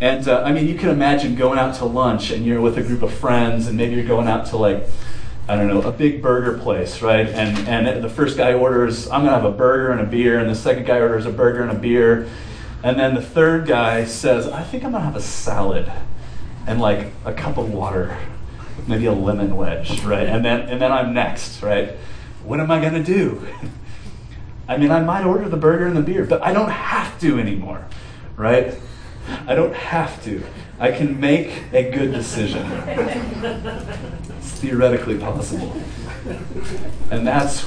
And 0.00 0.26
uh, 0.26 0.42
i 0.42 0.52
mean 0.52 0.66
you 0.66 0.76
can 0.76 0.88
imagine 0.88 1.34
going 1.34 1.58
out 1.58 1.74
to 1.76 1.84
lunch 1.84 2.30
and 2.30 2.46
you're 2.46 2.62
with 2.62 2.78
a 2.78 2.82
group 2.82 3.02
of 3.02 3.12
friends 3.12 3.66
and 3.66 3.76
maybe 3.76 3.94
you're 3.94 4.06
going 4.06 4.26
out 4.26 4.46
to 4.46 4.56
like 4.56 4.86
I 5.46 5.56
don't 5.56 5.68
know, 5.68 5.82
a 5.82 5.92
big 5.92 6.22
burger 6.22 6.58
place, 6.58 7.02
right? 7.02 7.26
And 7.26 7.68
and 7.68 8.02
the 8.02 8.08
first 8.08 8.38
guy 8.38 8.54
orders, 8.54 9.10
I'm 9.10 9.24
gonna 9.24 9.36
have 9.36 9.44
a 9.44 9.50
burger 9.50 9.90
and 9.92 10.00
a 10.00 10.06
beer, 10.06 10.38
and 10.38 10.48
the 10.48 10.54
second 10.54 10.86
guy 10.86 11.00
orders 11.00 11.26
a 11.26 11.30
burger 11.30 11.62
and 11.62 11.70
a 11.70 11.78
beer, 11.78 12.30
and 12.82 12.98
then 12.98 13.14
the 13.14 13.22
third 13.22 13.66
guy 13.66 14.04
says, 14.04 14.46
I 14.46 14.62
think 14.62 14.84
I'm 14.84 14.92
gonna 14.92 15.04
have 15.04 15.16
a 15.16 15.20
salad 15.20 15.90
and 16.66 16.80
like 16.80 17.12
a 17.26 17.32
cup 17.34 17.58
of 17.58 17.72
water, 17.72 18.18
maybe 18.86 19.04
a 19.04 19.12
lemon 19.12 19.54
wedge, 19.54 20.00
right? 20.02 20.26
And 20.26 20.42
then 20.42 20.62
and 20.62 20.80
then 20.80 20.90
I'm 20.90 21.12
next, 21.12 21.62
right? 21.62 21.90
What 22.42 22.58
am 22.58 22.70
I 22.70 22.80
gonna 22.80 23.04
do? 23.04 23.46
I 24.68 24.78
mean, 24.78 24.90
I 24.90 25.00
might 25.00 25.26
order 25.26 25.46
the 25.46 25.58
burger 25.58 25.86
and 25.86 25.94
the 25.94 26.00
beer, 26.00 26.24
but 26.24 26.42
I 26.42 26.54
don't 26.54 26.70
have 26.70 27.20
to 27.20 27.38
anymore, 27.38 27.86
right? 28.36 28.74
I 29.46 29.54
don't 29.54 29.74
have 29.74 30.24
to. 30.24 30.42
I 30.78 30.90
can 30.90 31.20
make 31.20 31.64
a 31.72 31.90
good 31.90 32.12
decision. 32.12 32.62
Theoretically 34.60 35.18
possible. 35.18 35.74
And 37.10 37.26
that's 37.26 37.62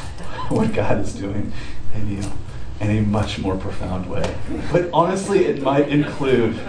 what 0.49 0.73
God 0.73 0.99
is 0.99 1.13
doing 1.13 1.51
in 1.93 2.09
you 2.09 2.31
in 2.79 2.91
a 2.91 3.01
much 3.01 3.39
more 3.39 3.57
profound 3.57 4.09
way. 4.09 4.35
But 4.71 4.89
honestly, 4.93 5.45
it 5.45 5.61
might 5.61 5.89
include 5.89 6.59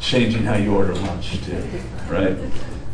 changing 0.00 0.44
how 0.44 0.54
you 0.54 0.74
order 0.74 0.94
lunch 0.94 1.42
too, 1.44 1.62
right? 2.08 2.36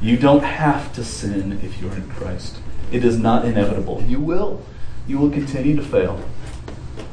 You 0.01 0.17
don't 0.17 0.45
have 0.45 0.93
to 0.95 1.05
sin 1.05 1.61
if 1.63 1.81
you're 1.81 1.95
in 1.95 2.09
Christ. 2.11 2.59
It 2.91 3.05
is 3.05 3.19
not 3.19 3.45
inevitable. 3.45 4.03
You 4.03 4.21
will. 4.21 4.65
You 5.07 5.19
will 5.19 5.31
continue 5.31 5.77
to 5.77 5.83
fail. 5.83 6.23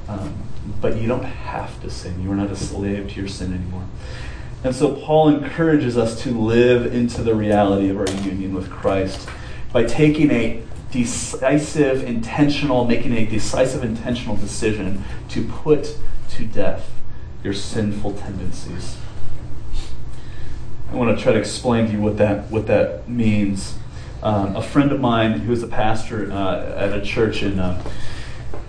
Um, 0.07 0.43
but 0.81 0.97
you 0.97 1.07
don't 1.07 1.23
have 1.23 1.81
to 1.81 1.89
sin. 1.89 2.21
You 2.21 2.31
are 2.31 2.35
not 2.35 2.51
a 2.51 2.55
slave 2.55 3.09
to 3.09 3.15
your 3.15 3.27
sin 3.27 3.53
anymore. 3.53 3.85
And 4.63 4.75
so 4.75 4.93
Paul 4.93 5.29
encourages 5.29 5.97
us 5.97 6.21
to 6.23 6.31
live 6.31 6.93
into 6.93 7.23
the 7.23 7.33
reality 7.33 7.89
of 7.89 7.97
our 7.97 8.09
union 8.23 8.53
with 8.53 8.69
Christ 8.69 9.27
by 9.71 9.83
taking 9.83 10.31
a 10.31 10.61
decisive, 10.91 12.03
intentional, 12.03 12.85
making 12.85 13.13
a 13.13 13.25
decisive, 13.25 13.83
intentional 13.83 14.35
decision 14.35 15.03
to 15.29 15.43
put 15.43 15.97
to 16.29 16.45
death 16.45 16.89
your 17.43 17.53
sinful 17.53 18.13
tendencies. 18.13 18.97
I 20.91 20.95
want 20.95 21.15
to 21.15 21.23
try 21.23 21.33
to 21.33 21.39
explain 21.39 21.85
to 21.87 21.91
you 21.93 22.01
what 22.01 22.17
that, 22.17 22.49
what 22.49 22.65
that 22.67 23.07
means. 23.07 23.77
Um, 24.23 24.55
a 24.55 24.61
friend 24.61 24.91
of 24.91 24.99
mine 24.99 25.41
who's 25.41 25.61
a 25.61 25.67
pastor 25.67 26.31
uh, 26.31 26.75
at 26.75 26.93
a 26.93 27.01
church 27.01 27.43
in, 27.43 27.59
uh, 27.59 27.81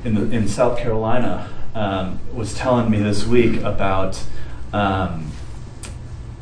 in, 0.04 0.14
the, 0.14 0.36
in 0.36 0.46
South 0.46 0.78
Carolina 0.78 1.50
um, 1.74 2.20
was 2.34 2.54
telling 2.54 2.90
me 2.90 2.98
this 2.98 3.26
week 3.26 3.62
about 3.62 4.22
um, 4.72 5.32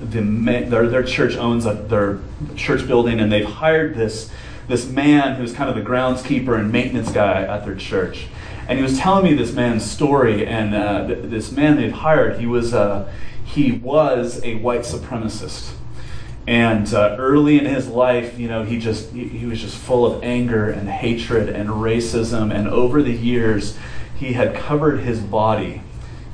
the 0.01 0.21
their, 0.69 0.89
their 0.89 1.03
church 1.03 1.37
owns 1.37 1.67
a, 1.67 1.75
their 1.75 2.19
church 2.57 2.87
building, 2.87 3.21
and 3.21 3.33
they've 3.33 3.45
hired 3.45 3.95
this 3.95 4.31
this 4.69 4.89
man 4.89 5.37
who's 5.37 5.53
kind 5.53 5.69
of 5.69 5.77
the 5.77 5.83
groundskeeper 5.83 6.59
and 6.59 6.71
maintenance 6.71 7.11
guy 7.11 7.43
at 7.43 7.65
their 7.65 7.75
church. 7.75 8.27
And 8.69 8.79
he 8.79 8.83
was 8.83 8.99
telling 8.99 9.25
me 9.25 9.35
this 9.35 9.53
man's 9.53 9.91
story, 9.91 10.47
and 10.47 10.75
uh, 10.75 11.07
th- 11.07 11.31
this 11.31 11.51
man 11.51 11.77
they've 11.77 11.91
hired, 11.91 12.39
he 12.39 12.47
was 12.47 12.75
uh, 12.75 13.11
he 13.45 13.73
was 13.73 14.45
a 14.45 14.57
white 14.57 14.83
supremacist. 14.83 15.73
And 16.47 16.93
uh, 16.95 17.17
early 17.19 17.59
in 17.59 17.65
his 17.65 17.89
life, 17.89 18.39
you 18.39 18.47
know, 18.49 18.65
he 18.65 18.79
just 18.79 19.11
he, 19.13 19.29
he 19.29 19.47
was 19.47 19.61
just 19.61 19.77
full 19.77 20.05
of 20.07 20.23
anger 20.23 20.69
and 20.69 20.89
hatred 20.89 21.49
and 21.49 21.71
racism. 21.71 22.55
And 22.55 22.69
over 22.69 23.03
the 23.03 23.13
years, 23.13 23.77
he 24.17 24.35
had 24.35 24.55
covered 24.55 25.01
his 25.01 25.21
body 25.21 25.83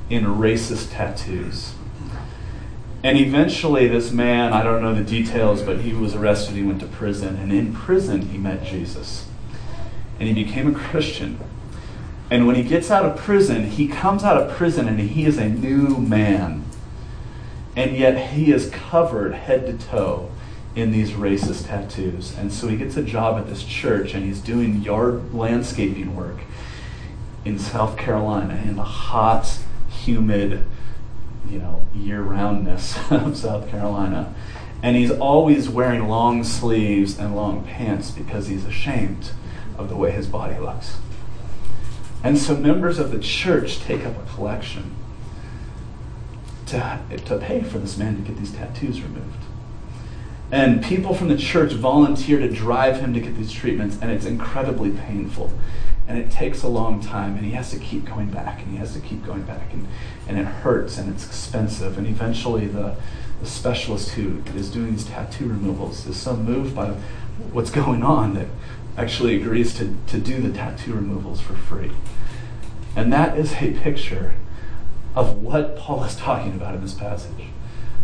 in 0.09 0.25
racist 0.25 0.91
tattoos. 0.91 1.73
And 3.05 3.19
eventually, 3.19 3.87
this 3.87 4.11
man, 4.11 4.51
I 4.51 4.63
don't 4.63 4.81
know 4.81 4.95
the 4.95 5.03
details, 5.03 5.61
but 5.61 5.81
he 5.81 5.93
was 5.93 6.15
arrested. 6.15 6.55
He 6.55 6.63
went 6.63 6.79
to 6.79 6.87
prison. 6.87 7.35
And 7.35 7.53
in 7.53 7.71
prison, 7.71 8.29
he 8.29 8.39
met 8.39 8.63
Jesus. 8.63 9.27
And 10.19 10.27
he 10.27 10.33
became 10.43 10.67
a 10.67 10.73
Christian. 10.75 11.39
And 12.31 12.47
when 12.47 12.55
he 12.55 12.63
gets 12.63 12.89
out 12.89 13.05
of 13.05 13.15
prison, 13.15 13.69
he 13.69 13.87
comes 13.87 14.23
out 14.23 14.37
of 14.41 14.57
prison 14.57 14.87
and 14.87 14.99
he 14.99 15.25
is 15.25 15.37
a 15.37 15.47
new 15.47 15.99
man. 15.99 16.63
And 17.75 17.95
yet, 17.95 18.31
he 18.31 18.51
is 18.51 18.71
covered 18.71 19.35
head 19.35 19.67
to 19.67 19.85
toe 19.85 20.31
in 20.75 20.91
these 20.91 21.11
racist 21.11 21.67
tattoos. 21.67 22.35
And 22.35 22.51
so 22.51 22.67
he 22.67 22.75
gets 22.75 22.97
a 22.97 23.03
job 23.03 23.37
at 23.37 23.45
this 23.45 23.63
church 23.63 24.15
and 24.15 24.25
he's 24.25 24.39
doing 24.39 24.81
yard 24.81 25.31
landscaping 25.31 26.15
work 26.15 26.39
in 27.45 27.59
South 27.59 27.99
Carolina 27.99 28.59
in 28.65 28.77
the 28.77 28.83
hot, 28.83 29.59
humid, 29.91 30.65
you 31.49 31.59
know, 31.59 31.85
year 31.93 32.21
roundness 32.21 32.97
of 33.11 33.37
South 33.37 33.69
Carolina. 33.69 34.33
And 34.81 34.95
he's 34.95 35.11
always 35.11 35.69
wearing 35.69 36.07
long 36.07 36.43
sleeves 36.43 37.17
and 37.17 37.35
long 37.35 37.63
pants 37.63 38.11
because 38.11 38.47
he's 38.47 38.65
ashamed 38.65 39.31
of 39.77 39.89
the 39.89 39.95
way 39.95 40.11
his 40.11 40.27
body 40.27 40.57
looks. 40.59 40.97
And 42.23 42.37
so 42.37 42.55
members 42.55 42.99
of 42.99 43.11
the 43.11 43.19
church 43.19 43.79
take 43.79 44.05
up 44.05 44.17
a 44.17 44.33
collection 44.33 44.95
to, 46.67 46.99
to 47.25 47.37
pay 47.37 47.61
for 47.61 47.79
this 47.79 47.97
man 47.97 48.15
to 48.15 48.21
get 48.21 48.37
these 48.37 48.51
tattoos 48.51 49.01
removed. 49.01 49.37
And 50.51 50.83
people 50.83 51.13
from 51.13 51.27
the 51.27 51.37
church 51.37 51.73
volunteer 51.73 52.39
to 52.39 52.49
drive 52.49 52.99
him 52.99 53.13
to 53.13 53.19
get 53.19 53.35
these 53.35 53.51
treatments, 53.51 53.97
and 54.01 54.11
it's 54.11 54.25
incredibly 54.25 54.91
painful 54.91 55.51
and 56.07 56.17
it 56.17 56.29
takes 56.29 56.61
a 56.61 56.67
long 56.67 57.01
time 57.01 57.35
and 57.35 57.45
he 57.45 57.51
has 57.51 57.71
to 57.71 57.79
keep 57.79 58.05
going 58.05 58.29
back 58.29 58.61
and 58.61 58.71
he 58.71 58.77
has 58.77 58.93
to 58.93 58.99
keep 58.99 59.25
going 59.25 59.41
back 59.43 59.73
and, 59.73 59.87
and 60.27 60.37
it 60.37 60.45
hurts 60.45 60.97
and 60.97 61.11
it's 61.13 61.25
expensive 61.25 61.97
and 61.97 62.05
eventually 62.07 62.67
the, 62.67 62.95
the 63.39 63.45
specialist 63.45 64.11
who 64.11 64.41
is 64.55 64.69
doing 64.69 64.91
these 64.91 65.05
tattoo 65.05 65.47
removals 65.47 66.05
is 66.05 66.17
so 66.17 66.35
moved 66.35 66.75
by 66.75 66.89
what's 67.51 67.71
going 67.71 68.03
on 68.03 68.33
that 68.35 68.47
actually 68.97 69.35
agrees 69.35 69.73
to, 69.75 69.95
to 70.07 70.17
do 70.17 70.39
the 70.39 70.55
tattoo 70.55 70.93
removals 70.93 71.41
for 71.41 71.53
free. 71.53 71.91
And 72.95 73.11
that 73.11 73.37
is 73.37 73.53
a 73.53 73.73
picture 73.73 74.35
of 75.15 75.41
what 75.41 75.75
Paul 75.75 76.03
is 76.03 76.15
talking 76.15 76.53
about 76.53 76.75
in 76.75 76.81
this 76.81 76.93
passage. 76.93 77.45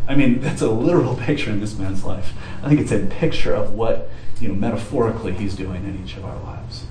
I 0.08 0.16
mean, 0.16 0.42
that's 0.42 0.62
a 0.62 0.70
literal 0.70 1.16
picture 1.16 1.50
in 1.50 1.62
this 1.62 1.78
man's 1.78 2.04
life. 2.04 2.34
I 2.62 2.68
think 2.68 2.82
it's 2.82 2.92
a 2.92 3.06
picture 3.06 3.54
of 3.54 3.74
what, 3.74 4.10
you 4.40 4.50
know, 4.50 4.56
metaphorically 4.56 5.34
he's 5.34 5.56
doing 5.56 5.86
in 5.86 6.04
each 6.04 6.18
of 6.18 6.26
our 6.26 6.38
lives. 6.40 6.86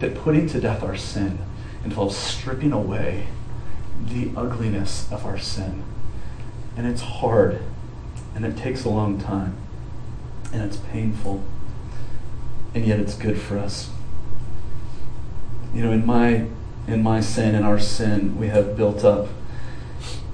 That 0.00 0.14
putting 0.14 0.46
to 0.48 0.60
death 0.60 0.82
our 0.82 0.96
sin 0.96 1.38
involves 1.84 2.16
stripping 2.16 2.72
away 2.72 3.26
the 4.04 4.30
ugliness 4.36 5.10
of 5.10 5.24
our 5.26 5.38
sin. 5.38 5.82
And 6.76 6.86
it's 6.86 7.02
hard, 7.02 7.62
and 8.34 8.44
it 8.44 8.56
takes 8.56 8.84
a 8.84 8.88
long 8.88 9.20
time, 9.20 9.56
and 10.52 10.62
it's 10.62 10.76
painful, 10.76 11.42
and 12.74 12.86
yet 12.86 13.00
it's 13.00 13.14
good 13.14 13.40
for 13.40 13.58
us. 13.58 13.90
You 15.74 15.82
know, 15.84 15.92
in 15.92 16.06
my 16.06 16.46
in 16.86 17.02
my 17.02 17.20
sin 17.20 17.54
and 17.54 17.66
our 17.66 17.78
sin, 17.78 18.38
we 18.38 18.46
have 18.46 18.76
built 18.76 19.04
up, 19.04 19.28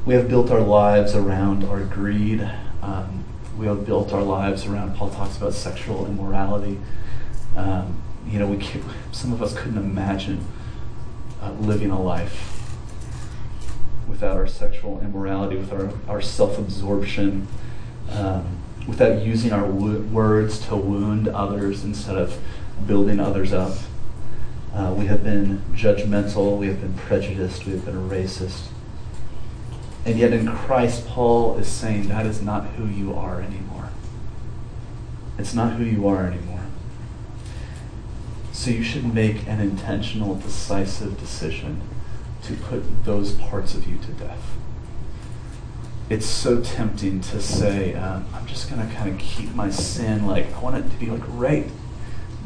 we 0.06 0.14
have 0.14 0.28
built 0.28 0.50
our 0.50 0.61
lives 0.61 1.14
around 1.14 1.64
our 1.64 1.80
greed. 1.80 2.49
Um, 2.80 3.25
we 3.59 3.66
have 3.66 3.85
built 3.85 4.12
our 4.12 4.23
lives 4.23 4.66
around. 4.66 4.94
Paul 4.97 5.11
talks 5.11 5.37
about 5.37 5.52
sexual 5.52 6.06
immorality. 6.06 6.78
Um, 7.56 8.03
you 8.28 8.38
know, 8.38 8.46
we 8.46 8.64
some 9.12 9.32
of 9.32 9.42
us 9.42 9.54
couldn't 9.54 9.78
imagine 9.78 10.44
uh, 11.42 11.52
living 11.52 11.90
a 11.90 12.00
life 12.00 12.54
without 14.08 14.36
our 14.36 14.46
sexual 14.46 15.00
immorality, 15.00 15.56
with 15.56 15.72
our, 15.72 15.90
our 16.08 16.20
self 16.20 16.58
absorption, 16.58 17.46
um, 18.10 18.58
without 18.86 19.22
using 19.22 19.52
our 19.52 19.66
words 19.66 20.58
to 20.66 20.76
wound 20.76 21.28
others 21.28 21.84
instead 21.84 22.16
of 22.16 22.38
building 22.86 23.20
others 23.20 23.52
up. 23.52 23.76
Uh, 24.74 24.92
we 24.96 25.06
have 25.06 25.22
been 25.22 25.62
judgmental, 25.72 26.58
we 26.58 26.66
have 26.66 26.80
been 26.80 26.94
prejudiced, 26.94 27.64
we 27.64 27.72
have 27.72 27.84
been 27.84 28.08
racist. 28.08 28.66
And 30.04 30.18
yet 30.18 30.32
in 30.32 30.48
Christ, 30.48 31.06
Paul 31.06 31.56
is 31.58 31.68
saying 31.68 32.08
that 32.08 32.26
is 32.26 32.42
not 32.42 32.66
who 32.70 32.86
you 32.86 33.14
are 33.14 33.40
anymore. 33.40 33.88
It's 35.38 35.54
not 35.54 35.74
who 35.74 35.84
you 35.84 36.06
are 36.08 36.26
anymore. 36.26 36.53
So 38.54 38.70
you 38.70 38.84
should 38.84 39.12
make 39.12 39.49
an 39.49 39.61
intentional, 39.61 40.37
decisive 40.37 41.18
decision 41.18 41.80
to 42.44 42.54
put 42.54 43.04
those 43.04 43.32
parts 43.32 43.75
of 43.75 43.87
you 43.87 43.99
to 43.99 44.12
death. 44.12 44.56
It's 46.08 46.25
so 46.25 46.62
tempting 46.62 47.20
to 47.23 47.42
say, 47.42 47.94
um, 47.94 48.26
I'm 48.32 48.46
just 48.46 48.70
going 48.70 48.87
to 48.87 48.94
kind 48.94 49.11
of 49.11 49.18
keep 49.18 49.52
my 49.54 49.70
sin, 49.70 50.25
like, 50.25 50.54
I 50.54 50.61
want 50.61 50.76
it 50.76 50.88
to 50.88 50.96
be 50.96 51.06
like 51.06 51.25
right 51.26 51.66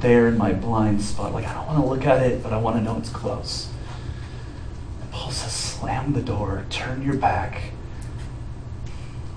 there 0.00 0.26
in 0.26 0.38
my 0.38 0.54
blind 0.54 1.02
spot. 1.02 1.34
Like, 1.34 1.46
I 1.46 1.52
don't 1.52 1.66
want 1.66 1.78
to 1.78 1.86
look 1.86 2.06
at 2.06 2.26
it, 2.26 2.42
but 2.42 2.54
I 2.54 2.58
want 2.58 2.76
to 2.76 2.82
know 2.82 2.96
it's 2.96 3.10
close. 3.10 3.68
And 5.02 5.10
Paul 5.10 5.30
says, 5.30 5.52
slam 5.52 6.14
the 6.14 6.22
door, 6.22 6.64
turn 6.70 7.02
your 7.02 7.16
back, 7.16 7.72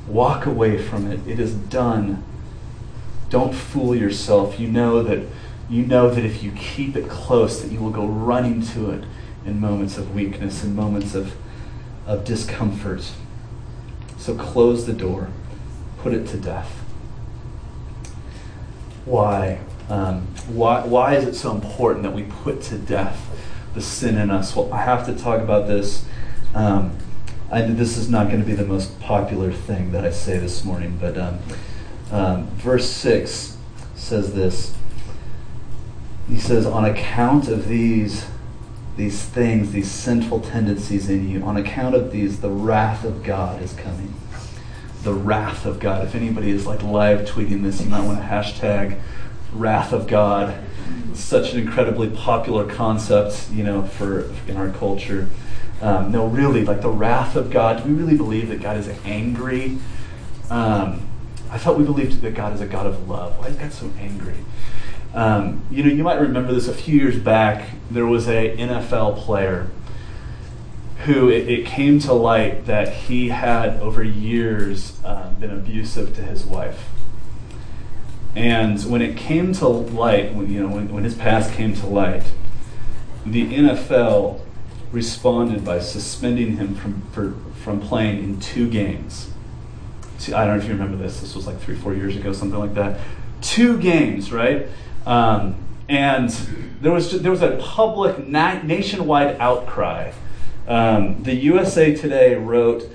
walk 0.08 0.46
away 0.46 0.82
from 0.82 1.12
it. 1.12 1.28
It 1.28 1.38
is 1.38 1.54
done. 1.54 2.24
Don't 3.30 3.54
fool 3.54 3.94
yourself. 3.94 4.58
You 4.58 4.70
know 4.70 5.04
that 5.04 5.28
you 5.72 5.86
know 5.86 6.10
that 6.10 6.26
if 6.26 6.44
you 6.44 6.52
keep 6.52 6.98
it 6.98 7.08
close, 7.08 7.62
that 7.62 7.72
you 7.72 7.80
will 7.80 7.92
go 7.92 8.06
running 8.06 8.62
to 8.62 8.92
it 8.92 9.06
in 9.46 9.60
moments 9.60 9.98
of 9.98 10.14
weakness, 10.14 10.66
in 10.66 10.76
moments 10.76 11.16
of, 11.16 11.34
of 12.06 12.26
discomfort. 12.26 13.10
So 14.18 14.36
close 14.36 14.86
the 14.86 14.94
door, 14.94 15.30
put 16.00 16.14
it 16.14 16.28
to 16.28 16.38
death. 16.38 16.70
Why? 19.06 19.62
Um, 19.90 20.28
why, 20.50 20.86
why 20.86 21.16
is 21.16 21.24
it 21.24 21.36
so 21.36 21.52
important 21.52 22.04
that 22.04 22.14
we 22.14 22.24
put 22.24 22.62
to 22.64 22.78
death 22.78 23.30
the 23.74 23.82
sin 23.82 24.18
in 24.18 24.30
us? 24.30 24.54
Well, 24.54 24.72
I 24.74 24.84
have 24.84 25.06
to 25.06 25.16
talk 25.16 25.40
about 25.40 25.68
this. 25.68 26.06
Um, 26.54 26.98
this 27.50 27.98
is 27.98 28.10
not 28.10 28.28
going 28.28 28.42
to 28.42 28.46
be 28.46 28.56
the 28.56 28.66
most 28.66 29.00
popular 29.00 29.54
thing 29.54 29.94
that 29.94 30.04
I 30.04 30.12
say 30.12 30.38
this 30.38 30.66
morning, 30.66 30.98
but 31.00 31.18
um, 31.18 31.40
um 32.12 32.48
verse 32.58 32.90
6 32.90 33.58
says 33.96 34.34
this. 34.34 34.76
He 36.32 36.40
says, 36.40 36.66
On 36.66 36.86
account 36.86 37.50
of 37.50 37.68
these 37.68 38.26
these 38.98 39.24
things, 39.24 39.72
these 39.72 39.90
sinful 39.90 40.42
tendencies 40.42 41.10
in 41.10 41.30
you. 41.30 41.44
On 41.44 41.58
account 41.58 41.96
of 41.96 42.12
these, 42.12 42.42
the 42.42 42.50
wrath 42.50 43.04
of 43.04 43.24
God 43.24 43.62
is 43.62 43.74
coming. 43.74 44.14
The 45.04 45.14
wrath 45.14 45.66
of 45.66 45.80
God. 45.80 46.06
If 46.06 46.14
anybody 46.14 46.52
is 46.52 46.66
like 46.66 46.84
live 46.84 47.28
tweeting 47.28 47.64
this, 47.64 47.82
you 47.82 47.90
might 47.90 48.06
want 48.06 48.20
to 48.20 48.26
hashtag 48.26 49.00
wrath 49.54 49.92
of 49.92 50.08
God. 50.08 50.62
It's 51.10 51.20
such 51.20 51.54
an 51.54 51.60
incredibly 51.60 52.10
popular 52.10 52.66
concept, 52.66 53.50
you 53.52 53.64
know, 53.64 53.84
for 53.84 54.32
in 54.48 54.58
our 54.58 54.70
culture. 54.70 55.30
Um, 55.82 56.12
no, 56.12 56.28
really, 56.28 56.64
like 56.64 56.82
the 56.82 56.90
wrath 56.90 57.36
of 57.36 57.50
God. 57.50 57.84
Do 57.84 57.90
we 57.90 58.00
really 58.00 58.18
believe 58.18 58.50
that 58.50 58.62
God 58.62 58.78
is 58.78 58.88
angry? 59.04 59.80
Um, 60.50 61.08
I 61.50 61.58
thought 61.58 61.78
we 61.78 61.86
believed 61.86 62.22
that 62.22 62.36
God 62.36 62.54
is 62.54 62.62
a 62.62 62.68
God 62.68 62.86
of 62.86 63.10
love. 63.10 63.38
Why 63.40 63.48
is 63.48 63.56
God 63.56 63.74
so 63.74 63.90
angry? 64.00 64.36
Um, 65.14 65.64
you 65.70 65.84
know, 65.84 65.90
you 65.90 66.04
might 66.04 66.20
remember 66.20 66.54
this 66.54 66.68
a 66.68 66.74
few 66.74 66.98
years 66.98 67.20
back. 67.20 67.70
There 67.90 68.06
was 68.06 68.28
a 68.28 68.56
NFL 68.56 69.18
player 69.18 69.70
who 71.06 71.30
it, 71.30 71.50
it 71.50 71.66
came 71.66 72.00
to 72.00 72.14
light 72.14 72.66
that 72.66 72.94
he 72.94 73.30
had 73.30 73.78
over 73.80 74.04
years 74.04 75.00
um, 75.04 75.36
been 75.36 75.52
abusive 75.52 76.16
to 76.16 76.22
his 76.22 76.46
wife. 76.46 76.90
And 78.36 78.80
when 78.90 79.02
it 79.02 79.18
came 79.18 79.54
to 79.54 79.68
light, 79.68 80.34
when, 80.34 80.52
you 80.52 80.62
know, 80.62 80.74
when, 80.74 80.94
when 80.94 81.04
his 81.04 81.16
past 81.16 81.54
came 81.54 81.74
to 81.76 81.88
light, 81.88 82.24
the 83.26 83.46
NFL 83.46 84.42
responded 84.92 85.66
by 85.66 85.80
suspending 85.80 86.58
him 86.58 86.76
from, 86.76 87.02
for, 87.12 87.34
from 87.64 87.82
playing 87.82 88.24
in 88.24 88.40
two 88.40 88.70
games. 88.70 89.32
See, 90.18 90.34
I 90.34 90.46
don't 90.46 90.58
know 90.58 90.64
if 90.64 90.70
you 90.70 90.74
remember 90.74 90.98
this. 90.98 91.20
This 91.20 91.36
was 91.36 91.48
like 91.48 91.60
three, 91.60 91.76
four 91.76 91.94
years 91.94 92.16
ago, 92.16 92.32
something 92.32 92.60
like 92.60 92.76
that. 92.76 93.00
Two 93.42 93.78
games, 93.80 94.32
right? 94.32 94.68
Um, 95.06 95.56
and 95.90 96.30
there 96.82 96.92
was, 96.92 97.22
there 97.22 97.32
was 97.32 97.42
a 97.42 97.58
public 97.58 98.28
na- 98.28 98.62
nationwide 98.62 99.38
outcry. 99.40 100.12
Um, 100.68 101.24
the 101.24 101.36
USA 101.36 101.94
Today 101.96 102.36
wrote 102.36 102.90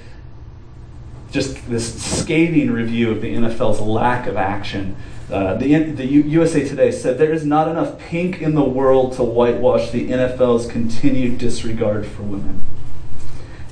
just 1.30 1.68
this 1.68 2.02
scathing 2.02 2.70
review 2.70 3.10
of 3.10 3.20
the 3.20 3.34
NFL's 3.34 3.80
lack 3.80 4.26
of 4.26 4.36
action. 4.36 4.96
Uh, 5.30 5.54
the, 5.54 5.76
the 5.76 6.06
USA 6.06 6.66
Today 6.66 6.92
said 6.92 7.18
there 7.18 7.32
is 7.32 7.44
not 7.44 7.68
enough 7.68 7.98
pink 7.98 8.40
in 8.40 8.54
the 8.54 8.64
world 8.64 9.12
to 9.14 9.24
whitewash 9.24 9.90
the 9.90 10.08
NFL's 10.08 10.70
continued 10.70 11.38
disregard 11.38 12.06
for 12.06 12.22
women. 12.22 12.62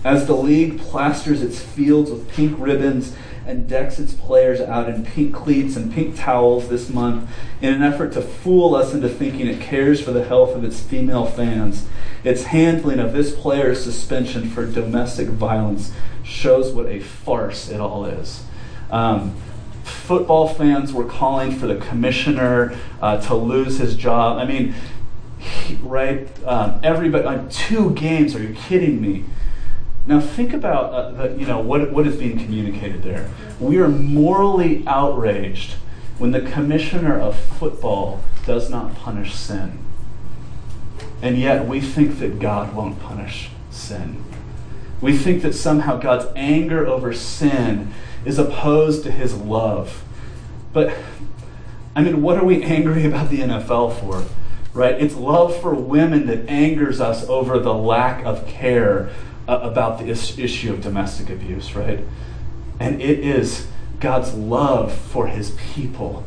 As 0.03 0.27
the 0.27 0.35
league 0.35 0.81
plasters 0.81 1.43
its 1.43 1.61
fields 1.63 2.11
with 2.11 2.29
pink 2.29 2.59
ribbons 2.59 3.17
and 3.47 3.69
decks 3.69 3.99
its 3.99 4.15
players 4.15 4.61
out 4.61 4.89
in 4.89 5.05
pink 5.05 5.35
cleats 5.35 5.77
and 5.77 5.93
pink 5.93 6.17
towels 6.17 6.69
this 6.69 6.89
month 6.89 7.29
in 7.61 7.73
an 7.73 7.83
effort 7.83 8.13
to 8.13 8.23
fool 8.23 8.75
us 8.75 8.95
into 8.95 9.09
thinking 9.09 9.47
it 9.47 9.61
cares 9.61 10.01
for 10.01 10.13
the 10.13 10.25
health 10.25 10.55
of 10.55 10.65
its 10.65 10.81
female 10.81 11.27
fans. 11.27 11.87
Its 12.23 12.45
handling 12.45 12.99
of 12.99 13.13
this 13.13 13.35
player's 13.35 13.83
suspension 13.83 14.49
for 14.49 14.65
domestic 14.65 15.29
violence 15.29 15.93
shows 16.23 16.73
what 16.73 16.87
a 16.87 17.01
farce 17.01 17.69
it 17.69 17.81
all 17.81 18.07
is. 18.07 18.45
Um, 18.91 19.35
football 19.83 20.49
fans 20.49 20.93
were 20.93 21.05
calling 21.05 21.53
for 21.53 21.67
the 21.67 21.77
commissioner 21.77 22.77
uh, 23.03 23.21
to 23.23 23.35
lose 23.35 23.79
his 23.79 23.97
job. 23.97 24.39
I 24.39 24.47
mean, 24.47 24.75
right? 25.83 26.29
Um, 26.47 26.81
everybody, 26.83 27.25
like 27.25 27.51
two 27.51 27.91
games. 27.91 28.35
Are 28.35 28.43
you 28.43 28.55
kidding 28.55 29.01
me? 29.01 29.25
Now 30.07 30.21
think 30.21 30.53
about 30.53 30.93
uh, 30.93 31.11
the, 31.13 31.39
you 31.39 31.47
know 31.47 31.61
what, 31.61 31.91
what 31.91 32.07
is 32.07 32.17
being 32.17 32.39
communicated 32.39 33.03
there. 33.03 33.31
We 33.59 33.79
are 33.79 33.89
morally 33.89 34.85
outraged 34.87 35.73
when 36.19 36.33
the 36.33 36.43
commissioner 36.43 37.19
of 37.19 37.37
football 37.37 38.21
does 38.47 38.69
not 38.69 38.95
punish 38.95 39.35
sin. 39.35 39.79
And 41.23 41.39
yet 41.39 41.67
we 41.67 41.81
think 41.81 42.19
that 42.19 42.39
God 42.39 42.75
won't 42.75 43.01
punish 43.01 43.49
sin. 43.71 44.23
We 45.01 45.17
think 45.17 45.43
that 45.43 45.55
somehow 45.55 45.97
God's 45.97 46.27
anger 46.37 46.87
over 46.87 47.13
sin 47.13 47.93
is 48.25 48.39
opposed 48.39 49.05
to 49.05 49.11
his 49.11 49.35
love. 49.35 50.05
But 50.73 50.95
I 51.97 52.03
mean, 52.03 52.23
what 52.23 52.37
are 52.37 52.45
we 52.45 52.63
angry 52.63 53.05
about 53.07 53.31
the 53.31 53.39
NFL 53.41 54.01
for? 54.01 54.25
Right? 54.75 55.01
It's 55.01 55.15
love 55.15 55.61
for 55.61 55.73
women 55.73 56.27
that 56.27 56.49
angers 56.49 57.01
us 57.01 57.27
over 57.29 57.59
the 57.59 57.73
lack 57.73 58.25
of 58.27 58.47
care 58.47 59.11
Uh, 59.47 59.61
about 59.63 59.99
the 59.99 60.07
is- 60.07 60.39
issue 60.39 60.73
of 60.73 60.81
domestic 60.81 61.29
abuse, 61.29 61.77
right? 61.77 62.01
And 62.81 63.03
it 63.03 63.19
is 63.19 63.67
God's 64.01 64.33
love 64.33 64.95
for 64.95 65.27
his 65.27 65.51
people 65.75 66.25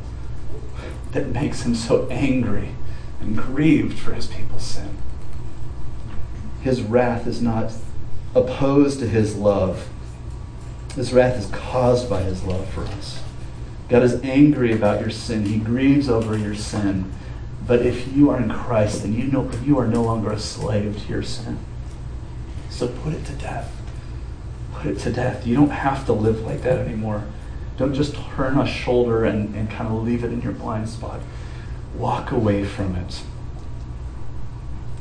that 1.14 1.28
makes 1.30 1.64
him 1.64 1.74
so 1.74 2.08
angry 2.10 2.76
and 3.20 3.36
grieved 3.36 3.98
for 3.98 4.14
his 4.14 4.28
people's 4.28 4.64
sin. 4.64 4.98
His 6.62 6.84
wrath 6.84 7.26
is 7.26 7.42
not 7.42 7.72
opposed 8.36 9.00
to 9.00 9.08
his 9.08 9.36
love. 9.36 9.90
His 10.96 11.12
wrath 11.12 11.38
is 11.40 11.48
caused 11.48 12.10
by 12.10 12.22
his 12.22 12.44
love 12.44 12.70
for 12.70 12.82
us. 12.82 13.24
God 13.90 14.04
is 14.04 14.22
angry 14.22 14.74
about 14.74 15.02
your 15.02 15.10
sin. 15.10 15.46
He 15.46 15.58
grieves 15.58 16.10
over 16.10 16.38
your 16.38 16.56
sin. 16.56 17.12
But 17.66 17.86
if 17.86 18.16
you 18.16 18.30
are 18.30 18.40
in 18.40 18.50
Christ, 18.50 19.02
then 19.02 19.14
you 19.14 19.24
know 19.24 19.50
you 19.64 19.80
are 19.80 19.88
no 19.88 20.04
longer 20.04 20.32
a 20.32 20.40
slave 20.40 21.02
to 21.04 21.10
your 21.10 21.24
sin. 21.24 21.58
So 22.78 22.88
put 22.88 23.14
it 23.14 23.26
to 23.26 23.32
death. 23.34 23.76
Put 24.76 24.86
it 24.86 25.00
to 25.00 25.12
death. 25.12 25.48
You 25.48 25.56
don't 25.56 25.72
have 25.72 26.06
to 26.06 26.14
live 26.14 26.42
like 26.42 26.62
that 26.62 26.78
anymore. 26.78 27.24
Don't 27.76 27.96
just 27.96 28.14
turn 28.36 28.60
a 28.60 28.68
shoulder 28.68 29.26
and, 29.26 29.56
and 29.56 29.68
kind 29.68 29.92
of 29.92 30.04
leave 30.04 30.24
it 30.24 30.32
in 30.32 30.44
your 30.44 30.52
blind 30.52 30.88
spot. 30.88 31.22
Walk 31.96 32.32
away 32.32 32.64
from 32.66 32.96
it. 32.96 33.24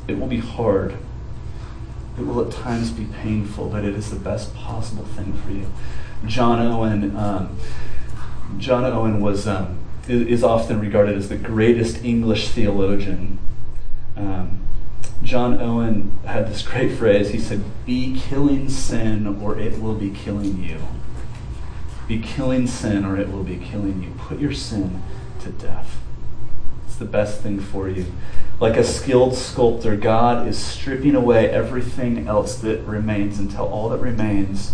It 0.09 0.19
will 0.19 0.27
be 0.27 0.39
hard. 0.39 0.97
It 2.19 2.23
will 2.27 2.41
at 2.47 2.51
times 2.51 2.93
be 2.93 3.05
painful, 3.05 3.69
but 3.69 3.85
it 3.85 3.95
is 3.95 4.09
the 4.09 4.17
best 4.17 4.55
possible 4.55 5.05
thing 5.05 5.35
for 5.35 5.51
you. 5.51 5.71
John 6.27 6.67
Owen, 6.67 7.15
um, 7.15 7.59
John 8.57 8.87
Owen 8.87 9.21
was 9.21 9.47
um, 9.47 9.81
is 10.09 10.43
often 10.43 10.81
regarded 10.81 11.15
as 11.15 11.29
the 11.29 11.37
greatest 11.37 12.03
English 12.03 12.49
theologian. 12.49 13.39
Um, 14.17 14.67
John 15.23 15.61
Owen 15.61 16.19
had 16.25 16.49
this 16.49 16.63
great 16.63 16.93
phrase. 16.93 17.31
He 17.31 17.39
said, 17.39 17.65
"Be 17.85 18.21
killing 18.29 18.69
sin, 18.69 19.27
or 19.41 19.59
it 19.59 19.81
will 19.81 19.95
be 19.95 20.11
killing 20.11 20.63
you." 20.63 20.79
Be 22.07 22.21
killing 22.21 22.67
sin, 22.67 23.05
or 23.05 23.17
it 23.17 23.33
will 23.33 23.43
be 23.43 23.57
killing 23.57 24.03
you. 24.03 24.11
Put 24.17 24.39
your 24.39 24.53
sin 24.53 25.03
to 25.41 25.51
death. 25.51 25.99
It's 26.87 26.97
the 26.97 27.05
best 27.05 27.41
thing 27.41 27.59
for 27.59 27.89
you. 27.89 28.07
Like 28.61 28.77
a 28.77 28.85
skilled 28.85 29.35
sculptor, 29.35 29.97
God 29.97 30.47
is 30.47 30.57
stripping 30.57 31.17
away 31.17 31.51
everything 31.51 32.29
else 32.29 32.57
that 32.59 32.81
remains 32.87 33.39
until 33.39 33.65
all 33.65 33.89
that 33.89 33.99
remains 33.99 34.73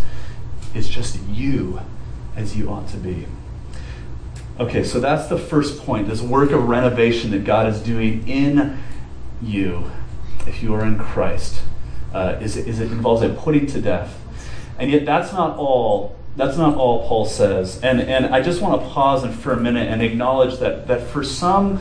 is 0.75 0.89
just 0.89 1.19
you 1.29 1.81
as 2.37 2.57
you 2.57 2.69
ought 2.69 2.89
to 2.89 2.99
be. 2.99 3.27
Okay, 4.61 4.85
so 4.85 5.01
that's 5.01 5.29
the 5.29 5.39
first 5.39 5.85
point 5.85 6.09
this 6.09 6.21
work 6.21 6.51
of 6.51 6.69
renovation 6.69 7.31
that 7.31 7.45
God 7.45 7.67
is 7.67 7.81
doing 7.81 8.29
in 8.29 8.79
you 9.41 9.91
if 10.47 10.63
you 10.63 10.75
are 10.75 10.85
in 10.85 10.99
Christ. 10.99 11.63
Uh, 12.13 12.39
is, 12.41 12.57
is 12.57 12.79
it 12.79 12.93
involves 12.93 13.23
a 13.23 13.31
putting 13.31 13.67
to 13.67 13.81
death. 13.81 14.21
And 14.79 14.91
yet, 14.91 15.05
that's 15.07 15.33
not 15.33 15.57
all. 15.57 16.17
That's 16.37 16.57
not 16.57 16.77
all 16.77 17.07
Paul 17.07 17.27
says. 17.27 17.81
And, 17.83 18.01
and 18.01 18.35
I 18.35 18.41
just 18.41 18.63
want 18.63 18.81
to 18.81 18.89
pause 18.89 19.23
and 19.23 19.35
for 19.35 19.53
a 19.53 19.57
minute 19.57 19.89
and 19.89 20.01
acknowledge 20.01 20.59
that, 20.61 20.89
that 20.89 21.07
for 21.07 21.23
some 21.23 21.81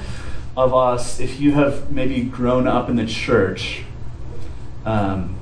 of 0.58 0.74
us, 0.74 1.19
if 1.21 1.39
you 1.39 1.54
have 1.54 1.91
maybe 1.91 2.21
grown 2.24 2.67
up 2.67 2.89
in 2.89 2.97
the 2.97 3.06
church, 3.06 3.84
um, 4.86 5.36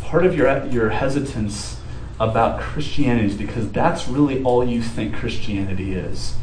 part 0.00 0.24
of 0.24 0.34
your, 0.34 0.64
your 0.66 0.90
hesitance 0.90 1.78
about 2.18 2.60
Christianity 2.60 3.26
is 3.26 3.36
because 3.36 3.70
that's 3.72 4.08
really 4.08 4.42
all 4.42 4.66
you 4.66 4.82
think 4.82 5.14
Christianity 5.14 5.94
is. 5.94 6.36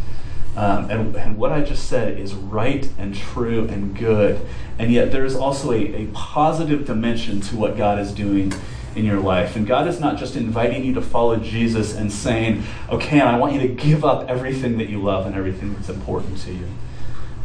Um, 0.59 0.91
and, 0.91 1.15
and, 1.15 1.37
what 1.37 1.53
I 1.53 1.61
just 1.61 1.87
said 1.87 2.19
is 2.19 2.33
right 2.33 2.91
and 2.97 3.15
true 3.15 3.65
and 3.69 3.97
good. 3.97 4.45
And 4.77 4.91
yet 4.91 5.09
there 5.09 5.23
is 5.23 5.33
also 5.33 5.71
a, 5.71 6.03
a 6.03 6.07
positive 6.07 6.85
dimension 6.85 7.39
to 7.39 7.55
what 7.55 7.77
God 7.77 7.97
is 7.97 8.11
doing 8.11 8.51
in 8.93 9.05
your 9.05 9.21
life. 9.21 9.55
And 9.55 9.65
God 9.65 9.87
is 9.87 10.01
not 10.01 10.17
just 10.17 10.35
inviting 10.35 10.83
you 10.83 10.93
to 10.95 11.01
follow 11.01 11.37
Jesus 11.37 11.95
and 11.95 12.11
saying, 12.11 12.63
okay, 12.89 13.21
I 13.21 13.37
want 13.37 13.53
you 13.53 13.61
to 13.61 13.69
give 13.69 14.03
up 14.03 14.27
everything 14.27 14.77
that 14.79 14.89
you 14.89 15.01
love 15.01 15.25
and 15.25 15.33
everything 15.33 15.75
that's 15.75 15.87
important 15.87 16.37
to 16.39 16.51
you. 16.51 16.67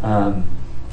Um, 0.03 0.49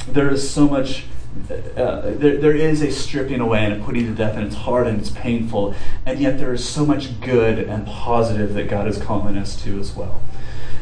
there 0.07 0.29
is 0.29 0.47
so 0.47 0.67
much, 0.67 1.05
uh, 1.49 2.01
there, 2.01 2.38
there 2.38 2.55
is 2.55 2.84
a 2.84 2.91
stripping 2.91 3.39
away 3.39 3.65
and 3.65 3.81
a 3.81 3.84
putting 3.84 4.05
to 4.05 4.13
death, 4.13 4.36
and 4.36 4.45
it's 4.45 4.57
hard 4.57 4.86
and 4.86 4.99
it's 4.99 5.10
painful. 5.10 5.73
And 6.05 6.19
yet 6.19 6.38
there 6.38 6.53
is 6.53 6.63
so 6.63 6.86
much 6.86 7.19
good 7.19 7.57
and 7.57 7.88
positive 7.88 8.53
that 8.53 8.69
God 8.69 8.88
is 8.88 8.99
calling 8.99 9.38
us 9.38 9.60
to 9.63 9.79
as 9.79 9.95
well. 9.95 10.21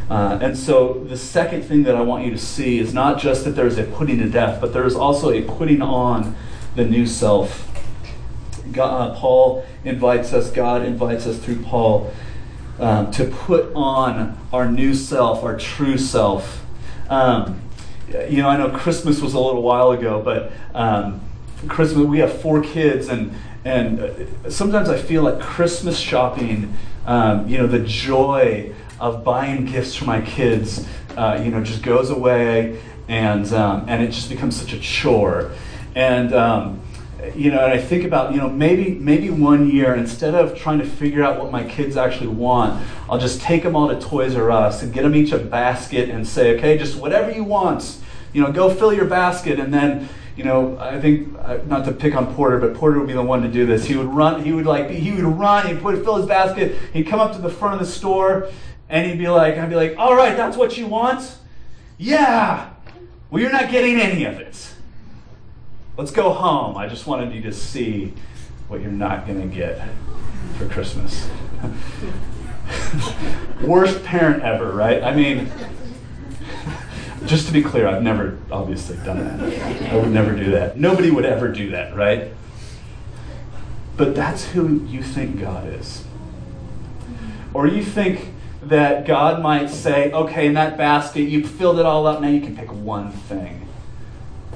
Uh, 0.09 0.39
and 0.41 0.57
so 0.57 1.05
the 1.07 1.17
second 1.17 1.61
thing 1.61 1.83
that 1.83 1.95
I 1.95 2.01
want 2.01 2.25
you 2.25 2.31
to 2.31 2.37
see 2.37 2.79
is 2.79 2.93
not 2.93 3.19
just 3.19 3.43
that 3.45 3.51
there's 3.51 3.77
a 3.77 3.83
putting 3.83 4.17
to 4.19 4.29
death, 4.29 4.59
but 4.59 4.73
there 4.73 4.85
is 4.85 4.95
also 4.95 5.29
a 5.29 5.43
putting 5.43 5.81
on 5.81 6.35
the 6.75 6.83
new 6.83 7.05
self. 7.05 7.67
God, 8.71 9.11
uh, 9.11 9.15
Paul 9.15 9.65
invites 9.83 10.33
us, 10.33 10.49
God 10.51 10.83
invites 10.83 11.27
us 11.27 11.37
through 11.37 11.61
Paul 11.61 12.11
um, 12.79 13.11
to 13.11 13.25
put 13.25 13.71
on 13.75 14.37
our 14.51 14.71
new 14.71 14.93
self, 14.93 15.43
our 15.43 15.57
true 15.57 15.97
self. 15.97 16.65
Um, 17.09 17.61
you 18.29 18.41
know, 18.41 18.49
I 18.49 18.57
know 18.57 18.69
Christmas 18.69 19.21
was 19.21 19.33
a 19.33 19.39
little 19.39 19.61
while 19.61 19.91
ago, 19.91 20.21
but 20.21 20.51
um, 20.73 21.21
Christmas, 21.67 22.05
we 22.05 22.19
have 22.19 22.41
four 22.41 22.61
kids, 22.61 23.09
and, 23.09 23.33
and 23.65 23.99
uh, 23.99 24.49
sometimes 24.49 24.89
I 24.89 24.97
feel 24.97 25.23
like 25.23 25.39
Christmas 25.39 25.99
shopping, 25.99 26.75
um, 27.09 27.49
you 27.49 27.57
know, 27.57 27.65
the 27.65 27.79
joy 27.79 28.71
of 28.99 29.23
buying 29.23 29.65
gifts 29.65 29.95
for 29.95 30.05
my 30.05 30.21
kids, 30.21 30.87
uh, 31.17 31.41
you 31.43 31.49
know, 31.49 31.63
just 31.63 31.81
goes 31.81 32.11
away, 32.11 32.79
and 33.07 33.51
um, 33.51 33.85
and 33.87 34.03
it 34.03 34.11
just 34.11 34.29
becomes 34.29 34.55
such 34.55 34.73
a 34.73 34.79
chore. 34.79 35.51
And 35.95 36.31
um, 36.35 36.81
you 37.35 37.49
know, 37.49 37.65
and 37.65 37.73
I 37.73 37.79
think 37.79 38.03
about 38.03 38.31
you 38.31 38.37
know 38.37 38.47
maybe 38.47 38.91
maybe 38.91 39.31
one 39.31 39.67
year 39.71 39.95
instead 39.95 40.35
of 40.35 40.55
trying 40.55 40.77
to 40.77 40.85
figure 40.85 41.23
out 41.23 41.39
what 41.39 41.51
my 41.51 41.63
kids 41.63 41.97
actually 41.97 42.27
want, 42.27 42.87
I'll 43.09 43.17
just 43.17 43.41
take 43.41 43.63
them 43.63 43.75
all 43.75 43.87
to 43.87 43.99
Toys 43.99 44.35
R 44.35 44.51
Us 44.51 44.83
and 44.83 44.93
get 44.93 45.01
them 45.01 45.15
each 45.15 45.31
a 45.31 45.39
basket 45.39 46.09
and 46.09 46.27
say, 46.27 46.55
okay, 46.57 46.77
just 46.77 46.95
whatever 46.95 47.31
you 47.31 47.43
want, 47.43 47.97
you 48.33 48.43
know, 48.43 48.51
go 48.51 48.69
fill 48.71 48.93
your 48.93 49.05
basket, 49.05 49.59
and 49.59 49.73
then 49.73 50.07
you 50.39 50.45
know, 50.45 50.77
I 50.79 51.01
think 51.01 51.33
not 51.67 51.83
to 51.83 51.91
pick 51.91 52.15
on 52.15 52.33
Porter, 52.33 52.59
but 52.59 52.73
Porter 52.73 52.97
would 52.97 53.07
be 53.07 53.13
the 53.13 53.21
one 53.21 53.41
to 53.41 53.49
do 53.49 53.65
this. 53.65 53.83
He 53.83 53.97
would 53.97 54.07
run. 54.07 54.41
He 54.41 54.53
would 54.53 54.65
like 54.65 54.89
he 54.89 55.11
would 55.11 55.25
run. 55.25 55.67
He'd 55.67 55.81
put 55.81 56.01
fill 56.01 56.15
his 56.15 56.27
basket. 56.27 56.77
He'd 56.93 57.07
come 57.07 57.19
up 57.19 57.33
to 57.33 57.41
the 57.41 57.49
front 57.49 57.73
of 57.73 57.85
the 57.85 57.91
store, 57.91 58.49
and 58.87 59.05
he'd 59.05 59.19
be 59.19 59.27
like, 59.27 59.57
I'd 59.57 59.69
be 59.69 59.75
like, 59.75 59.95
all 59.97 60.15
right, 60.15 60.37
that's 60.37 60.55
what 60.55 60.77
you 60.77 60.87
want? 60.87 61.35
Yeah. 61.97 62.69
Well, 63.29 63.41
you're 63.41 63.51
not 63.51 63.69
getting 63.69 63.99
any 63.99 64.23
of 64.23 64.39
it. 64.39 64.75
Let's 65.97 66.11
go 66.11 66.31
home. 66.31 66.77
I 66.77 66.87
just 66.87 67.05
wanted 67.05 67.35
you 67.35 67.41
to 67.41 67.51
see 67.51 68.13
what 68.69 68.79
you're 68.79 68.91
not 68.91 69.27
going 69.27 69.41
to 69.41 69.53
get 69.53 69.85
for 70.57 70.69
Christmas. 70.69 71.29
Worst 73.61 74.05
parent 74.05 74.43
ever, 74.43 74.71
right? 74.71 75.03
I 75.03 75.13
mean, 75.13 75.51
just 77.25 77.47
to 77.47 77.53
be 77.53 77.61
clear, 77.61 77.87
I've 77.87 78.03
never 78.03 78.37
obviously 78.51 78.97
done 78.97 79.19
that. 79.19 79.91
I 79.91 79.95
would 79.95 80.11
never 80.11 80.35
do 80.35 80.51
that. 80.51 80.77
Nobody 80.77 81.11
would 81.11 81.25
ever 81.25 81.49
do 81.49 81.71
that, 81.71 81.95
right? 81.95 82.31
But 83.97 84.15
that's 84.15 84.45
who 84.45 84.85
you 84.85 85.03
think 85.03 85.39
God 85.39 85.67
is. 85.67 86.05
Or 87.53 87.67
you 87.67 87.83
think 87.83 88.33
that 88.63 89.05
God 89.05 89.41
might 89.41 89.69
say, 89.69 90.11
okay, 90.11 90.47
in 90.47 90.53
that 90.53 90.77
basket, 90.77 91.23
you 91.23 91.45
filled 91.45 91.79
it 91.79 91.85
all 91.85 92.07
up, 92.07 92.21
now 92.21 92.29
you 92.29 92.41
can 92.41 92.55
pick 92.55 92.71
one 92.71 93.11
thing. 93.11 93.67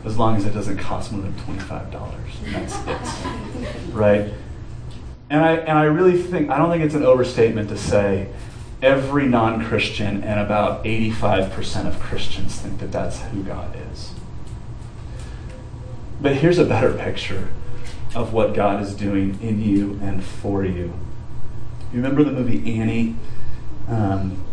As 0.06 0.18
long 0.18 0.36
as 0.36 0.46
it 0.46 0.54
doesn't 0.54 0.78
cost 0.78 1.12
more 1.12 1.22
than 1.22 1.34
$25. 1.34 2.14
And 2.46 2.56
that's 2.56 3.26
it. 3.26 3.94
Right? 3.94 4.34
And 5.30 5.42
I, 5.44 5.56
and 5.56 5.78
I 5.78 5.86
really 5.86 6.22
think, 6.22 6.50
I 6.50 6.58
don't 6.58 6.70
think 6.70 6.84
it's 6.84 6.96
an 6.96 7.04
overstatement 7.04 7.70
to 7.70 7.78
say 7.78 8.28
every 8.84 9.26
non 9.28 9.66
Christian 9.66 10.24
and 10.24 10.40
about 10.40 10.84
85% 10.84 11.88
of 11.88 12.00
Christians 12.00 12.60
think 12.60 12.80
that 12.80 12.92
that's 12.92 13.22
who 13.22 13.42
God 13.44 13.76
is. 13.92 14.12
But 16.22 16.36
here's 16.36 16.60
a 16.60 16.66
better 16.66 16.94
picture 16.94 17.50
of 18.14 18.34
what 18.34 18.54
God 18.54 18.84
is 18.84 18.94
doing 18.94 19.40
in 19.42 19.62
you 19.62 20.00
and 20.04 20.24
for 20.24 20.64
you. 20.64 20.94
You 21.92 22.02
remember 22.02 22.24
the 22.24 22.32
movie 22.32 22.80
Annie? 22.80 23.16
Um, 23.88 24.44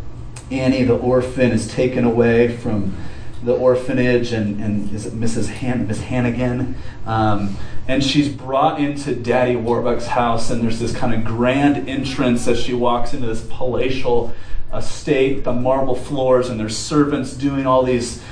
Annie, 0.50 0.84
the 0.84 0.96
orphan, 0.96 1.50
is 1.50 1.68
taken 1.68 2.04
away 2.04 2.56
from 2.56 2.96
the 3.42 3.54
orphanage, 3.54 4.32
and, 4.32 4.60
and 4.62 4.92
is 4.92 5.06
it 5.06 5.14
Mrs. 5.14 5.48
Han- 5.48 5.86
Miss 5.86 6.00
Hannigan? 6.00 6.76
Um, 7.06 7.56
and 7.88 8.04
she's 8.04 8.28
brought 8.28 8.80
into 8.80 9.14
Daddy 9.14 9.54
Warbucks' 9.54 10.06
house, 10.06 10.50
and 10.50 10.62
there's 10.62 10.78
this 10.78 10.94
kind 10.94 11.14
of 11.14 11.24
grand 11.24 11.88
entrance 11.88 12.46
as 12.46 12.60
she 12.60 12.74
walks 12.74 13.14
into 13.14 13.26
this 13.26 13.46
palatial 13.50 14.34
estate, 14.74 15.44
the 15.44 15.52
marble 15.52 15.96
floors, 15.96 16.48
and 16.48 16.60
there's 16.60 16.76
servants 16.76 17.32
doing 17.32 17.66
all 17.66 17.82
these, 17.82 18.22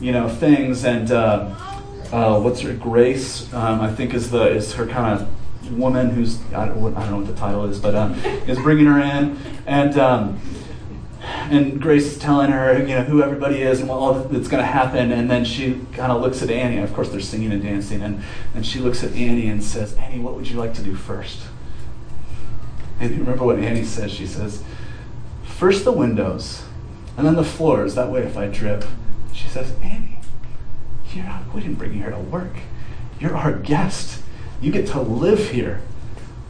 you 0.00 0.12
know, 0.12 0.28
things. 0.28 0.84
And 0.84 1.10
uh, 1.10 1.54
uh, 2.12 2.40
what's 2.40 2.60
her 2.60 2.74
Grace? 2.74 3.52
Um, 3.52 3.80
I 3.80 3.92
think 3.92 4.14
is 4.14 4.30
the 4.30 4.44
is 4.48 4.74
her 4.74 4.86
kind 4.86 5.20
of 5.20 5.76
woman 5.76 6.10
who's 6.10 6.40
I 6.52 6.66
don't, 6.66 6.96
I 6.96 7.00
don't, 7.00 7.10
know 7.10 7.16
what 7.18 7.26
the 7.26 7.34
title 7.34 7.64
is, 7.64 7.78
but 7.78 7.94
um, 7.94 8.14
is 8.46 8.58
bringing 8.58 8.86
her 8.86 9.00
in, 9.00 9.38
and 9.66 9.98
um, 9.98 10.40
and 11.50 11.80
Grace 11.80 12.06
is 12.06 12.18
telling 12.18 12.50
her 12.50 12.78
you 12.78 12.94
know 12.94 13.02
who 13.02 13.22
everybody 13.22 13.62
is 13.62 13.80
and 13.80 13.88
what 13.88 13.96
all 13.96 14.14
that's 14.14 14.48
going 14.48 14.62
to 14.62 14.70
happen, 14.70 15.12
and 15.12 15.30
then 15.30 15.44
she 15.44 15.80
kind 15.92 16.12
of 16.12 16.20
looks 16.20 16.42
at 16.42 16.50
Annie. 16.50 16.78
Of 16.78 16.92
course, 16.94 17.10
they're 17.10 17.20
singing 17.20 17.52
and 17.52 17.62
dancing, 17.62 18.02
and 18.02 18.22
and 18.54 18.64
she 18.66 18.78
looks 18.78 19.02
at 19.02 19.12
Annie 19.12 19.48
and 19.48 19.62
says, 19.62 19.94
"Annie, 19.94 20.18
what 20.18 20.34
would 20.34 20.48
you 20.48 20.58
like 20.58 20.74
to 20.74 20.82
do 20.82 20.94
first? 20.94 21.42
And 23.00 23.12
you 23.12 23.20
remember 23.20 23.46
what 23.46 23.58
Annie 23.58 23.84
says? 23.84 24.12
She 24.12 24.26
says, 24.26 24.62
first 25.42 25.84
the 25.84 25.92
windows, 25.92 26.64
and 27.16 27.26
then 27.26 27.34
the 27.34 27.44
floors. 27.44 27.94
That 27.94 28.10
way, 28.10 28.22
if 28.22 28.36
I 28.36 28.46
drip, 28.46 28.84
she 29.32 29.48
says, 29.48 29.72
Annie, 29.82 30.18
you're, 31.12 31.24
not, 31.24 31.54
we 31.54 31.62
didn't 31.62 31.76
bring 31.76 31.94
you 31.94 32.00
here 32.00 32.10
to 32.10 32.18
work. 32.18 32.52
You're 33.18 33.36
our 33.36 33.52
guest. 33.52 34.22
You 34.60 34.70
get 34.70 34.86
to 34.88 35.00
live 35.00 35.50
here. 35.50 35.80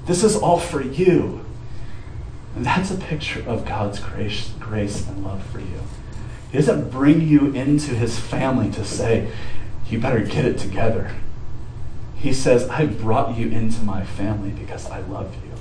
This 0.07 0.25
is 0.25 0.37
all 0.37 0.59
for 0.59 0.83
you. 0.83 1.45
And 2.55 2.67
that's 2.67 2.91
a 2.91 2.97
picture 2.97 3.43
of 3.49 3.65
God's 3.65 4.01
grace, 4.01 4.51
grace 4.59 5.07
and 5.07 5.25
love 5.25 5.43
for 5.47 5.61
you. 5.61 5.81
He 6.51 6.59
doesn't 6.59 6.91
bring 6.91 7.27
you 7.27 7.53
into 7.53 7.95
his 7.95 8.19
family 8.19 8.71
to 8.73 8.85
say, 8.85 9.31
you 9.89 10.01
better 10.01 10.21
get 10.21 10.45
it 10.45 10.59
together. 10.59 11.15
He 12.17 12.33
says, 12.33 12.69
I 12.69 12.87
brought 12.87 13.37
you 13.37 13.49
into 13.49 13.83
my 13.83 14.05
family 14.05 14.51
because 14.51 14.91
I 14.91 15.01
love 15.01 15.35
you. 15.45 15.53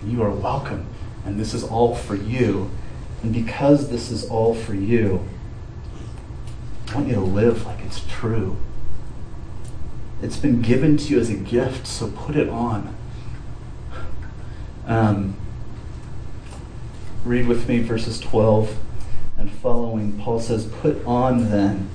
And 0.00 0.12
you 0.12 0.22
are 0.22 0.30
welcome. 0.30 0.86
And 1.24 1.38
this 1.38 1.54
is 1.54 1.62
all 1.62 1.94
for 1.94 2.14
you. 2.14 2.70
And 3.22 3.32
because 3.32 3.90
this 3.90 4.10
is 4.10 4.24
all 4.28 4.54
for 4.54 4.74
you, 4.74 5.26
I 6.90 6.94
want 6.96 7.08
you 7.08 7.14
to 7.14 7.20
live 7.20 7.66
like 7.66 7.80
it's 7.84 8.04
true. 8.08 8.56
It's 10.22 10.36
been 10.36 10.60
given 10.62 10.96
to 10.96 11.04
you 11.04 11.20
as 11.20 11.30
a 11.30 11.36
gift, 11.36 11.86
so 11.86 12.10
put 12.10 12.34
it 12.34 12.48
on. 12.48 12.94
Um, 14.86 15.36
read 17.24 17.46
with 17.46 17.68
me 17.68 17.80
verses 17.80 18.18
12 18.20 18.76
and 19.36 19.50
following. 19.50 20.18
Paul 20.18 20.40
says, 20.40 20.66
Put 20.66 21.04
on 21.04 21.50
then, 21.50 21.90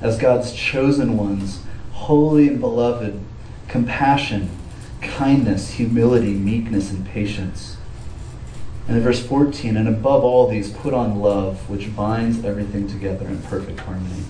as 0.00 0.18
God's 0.18 0.52
chosen 0.52 1.16
ones, 1.16 1.62
holy 1.92 2.48
and 2.48 2.60
beloved, 2.60 3.20
compassion, 3.68 4.50
kindness, 5.00 5.72
humility, 5.72 6.32
meekness, 6.32 6.90
and 6.90 7.06
patience. 7.06 7.76
And 8.88 8.96
in 8.96 9.02
verse 9.02 9.24
14, 9.24 9.76
and 9.76 9.88
above 9.88 10.24
all 10.24 10.48
these, 10.48 10.72
put 10.72 10.92
on 10.92 11.20
love, 11.20 11.68
which 11.70 11.94
binds 11.94 12.44
everything 12.44 12.88
together 12.88 13.26
in 13.26 13.40
perfect 13.42 13.80
harmony. 13.80 14.24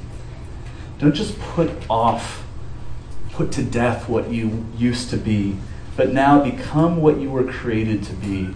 Don't 0.99 1.15
just 1.15 1.39
put 1.39 1.71
off, 1.89 2.45
put 3.33 3.51
to 3.53 3.63
death 3.63 4.09
what 4.09 4.31
you 4.31 4.67
used 4.77 5.11
to 5.11 5.17
be, 5.17 5.57
but 5.97 6.13
now 6.13 6.43
become 6.43 7.01
what 7.01 7.19
you 7.19 7.31
were 7.31 7.45
created 7.45 8.03
to 8.05 8.13
be. 8.15 8.55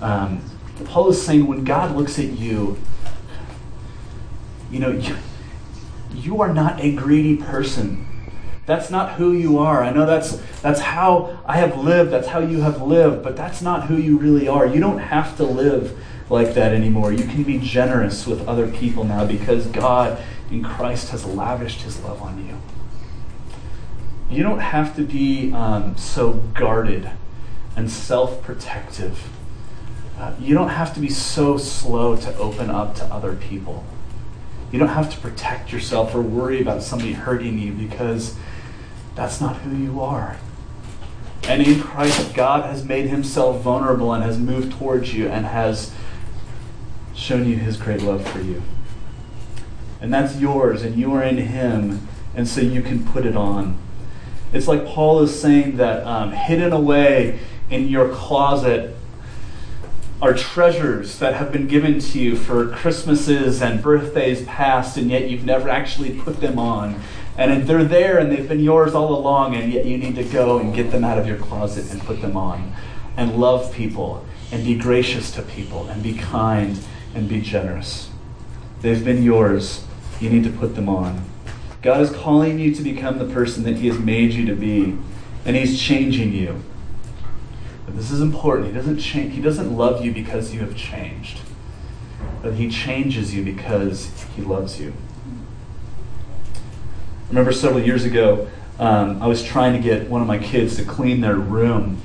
Um, 0.00 0.42
Paul 0.84 1.10
is 1.10 1.24
saying 1.24 1.46
when 1.46 1.64
God 1.64 1.96
looks 1.96 2.18
at 2.18 2.26
you, 2.26 2.78
you 4.70 4.78
know, 4.78 4.90
you, 4.90 5.16
you 6.14 6.40
are 6.40 6.52
not 6.52 6.80
a 6.80 6.94
greedy 6.94 7.36
person. 7.36 8.06
That's 8.66 8.90
not 8.90 9.14
who 9.14 9.32
you 9.32 9.58
are. 9.58 9.82
I 9.82 9.90
know 9.90 10.04
that's 10.04 10.36
that's 10.60 10.80
how 10.80 11.38
I 11.46 11.56
have 11.56 11.78
lived, 11.78 12.10
that's 12.10 12.28
how 12.28 12.40
you 12.40 12.60
have 12.60 12.82
lived, 12.82 13.22
but 13.22 13.34
that's 13.34 13.62
not 13.62 13.86
who 13.86 13.96
you 13.96 14.18
really 14.18 14.46
are. 14.46 14.66
You 14.66 14.78
don't 14.78 14.98
have 14.98 15.36
to 15.38 15.44
live 15.44 15.98
like 16.28 16.52
that 16.54 16.74
anymore. 16.74 17.12
You 17.12 17.24
can 17.24 17.44
be 17.44 17.58
generous 17.58 18.26
with 18.26 18.46
other 18.46 18.70
people 18.70 19.04
now 19.04 19.24
because 19.24 19.66
God 19.68 20.22
in 20.50 20.62
Christ 20.62 21.10
has 21.10 21.24
lavished 21.24 21.82
his 21.82 22.00
love 22.02 22.20
on 22.20 22.46
you. 22.46 22.58
You 24.30 24.42
don't 24.42 24.60
have 24.60 24.94
to 24.96 25.02
be 25.02 25.52
um, 25.54 25.96
so 25.96 26.34
guarded 26.54 27.10
and 27.74 27.90
self 27.90 28.42
protective. 28.42 29.30
Uh, 30.18 30.34
you 30.40 30.52
don't 30.52 30.70
have 30.70 30.92
to 30.94 31.00
be 31.00 31.08
so 31.08 31.56
slow 31.56 32.16
to 32.16 32.36
open 32.38 32.70
up 32.70 32.96
to 32.96 33.04
other 33.04 33.36
people. 33.36 33.84
You 34.72 34.78
don't 34.80 34.88
have 34.88 35.10
to 35.14 35.20
protect 35.20 35.72
yourself 35.72 36.12
or 36.12 36.20
worry 36.20 36.60
about 36.60 36.82
somebody 36.82 37.12
hurting 37.12 37.58
you 37.58 37.72
because 37.72 38.34
that's 39.14 39.40
not 39.40 39.58
who 39.58 39.76
you 39.76 40.00
are. 40.00 40.36
And 41.44 41.62
in 41.62 41.80
Christ, 41.80 42.34
God 42.34 42.64
has 42.64 42.84
made 42.84 43.06
himself 43.06 43.62
vulnerable 43.62 44.12
and 44.12 44.24
has 44.24 44.38
moved 44.38 44.72
towards 44.72 45.14
you 45.14 45.28
and 45.28 45.46
has 45.46 45.92
shown 47.14 47.48
you 47.48 47.56
his 47.56 47.76
great 47.76 48.02
love 48.02 48.28
for 48.28 48.40
you. 48.40 48.62
And 50.00 50.12
that's 50.12 50.36
yours, 50.36 50.82
and 50.82 50.96
you 50.96 51.12
are 51.14 51.22
in 51.22 51.38
him, 51.38 52.06
and 52.34 52.46
so 52.46 52.60
you 52.60 52.82
can 52.82 53.04
put 53.06 53.24
it 53.24 53.36
on. 53.36 53.78
It's 54.52 54.68
like 54.68 54.84
Paul 54.84 55.20
is 55.22 55.40
saying 55.40 55.76
that 55.76 56.04
um, 56.04 56.32
hidden 56.32 56.72
away 56.72 57.38
in 57.70 57.88
your 57.88 58.08
closet 58.08 58.96
are 60.20 60.34
treasures 60.34 61.20
that 61.20 61.34
have 61.34 61.52
been 61.52 61.68
given 61.68 62.00
to 62.00 62.18
you 62.18 62.36
for 62.36 62.68
Christmases 62.68 63.62
and 63.62 63.80
birthdays 63.80 64.44
past, 64.44 64.96
and 64.96 65.10
yet 65.10 65.30
you've 65.30 65.44
never 65.44 65.68
actually 65.68 66.18
put 66.18 66.40
them 66.40 66.58
on. 66.58 67.00
And 67.36 67.68
they're 67.68 67.84
there 67.84 68.18
and 68.18 68.32
they've 68.32 68.48
been 68.48 68.60
yours 68.60 68.94
all 68.94 69.16
along, 69.16 69.54
and 69.54 69.72
yet 69.72 69.86
you 69.86 69.96
need 69.96 70.16
to 70.16 70.24
go 70.24 70.58
and 70.58 70.74
get 70.74 70.90
them 70.90 71.04
out 71.04 71.18
of 71.18 71.28
your 71.28 71.36
closet 71.36 71.92
and 71.92 72.00
put 72.02 72.20
them 72.20 72.36
on. 72.36 72.72
And 73.16 73.38
love 73.38 73.72
people, 73.72 74.24
and 74.50 74.64
be 74.64 74.76
gracious 74.76 75.30
to 75.32 75.42
people, 75.42 75.88
and 75.88 76.02
be 76.02 76.14
kind, 76.14 76.78
and 77.14 77.28
be 77.28 77.40
generous. 77.40 78.10
They've 78.80 79.04
been 79.04 79.22
yours. 79.22 79.84
You 80.20 80.30
need 80.30 80.44
to 80.44 80.50
put 80.50 80.74
them 80.74 80.88
on. 80.88 81.24
God 81.82 82.00
is 82.00 82.10
calling 82.10 82.58
you 82.58 82.74
to 82.74 82.82
become 82.82 83.18
the 83.18 83.32
person 83.32 83.62
that 83.64 83.76
He 83.76 83.88
has 83.88 83.98
made 83.98 84.32
you 84.32 84.46
to 84.46 84.54
be, 84.54 84.96
and 85.44 85.56
He's 85.56 85.80
changing 85.80 86.32
you. 86.32 86.62
But 87.88 87.96
this 87.96 88.10
is 88.10 88.20
important. 88.20 88.66
He 88.66 88.74
doesn't 88.74 88.98
change. 88.98 89.32
He 89.32 89.40
doesn't 89.40 89.74
love 89.74 90.04
you 90.04 90.12
because 90.12 90.52
you 90.52 90.60
have 90.60 90.76
changed, 90.76 91.40
but 92.42 92.52
He 92.52 92.68
changes 92.68 93.34
you 93.34 93.42
because 93.42 94.10
He 94.36 94.42
loves 94.42 94.78
you. 94.78 94.92
I 96.54 97.28
remember 97.30 97.50
several 97.50 97.80
years 97.80 98.04
ago, 98.04 98.46
um, 98.78 99.22
I 99.22 99.26
was 99.26 99.42
trying 99.42 99.72
to 99.72 99.78
get 99.78 100.10
one 100.10 100.20
of 100.20 100.26
my 100.26 100.36
kids 100.36 100.76
to 100.76 100.84
clean 100.84 101.22
their 101.22 101.36
room, 101.36 102.02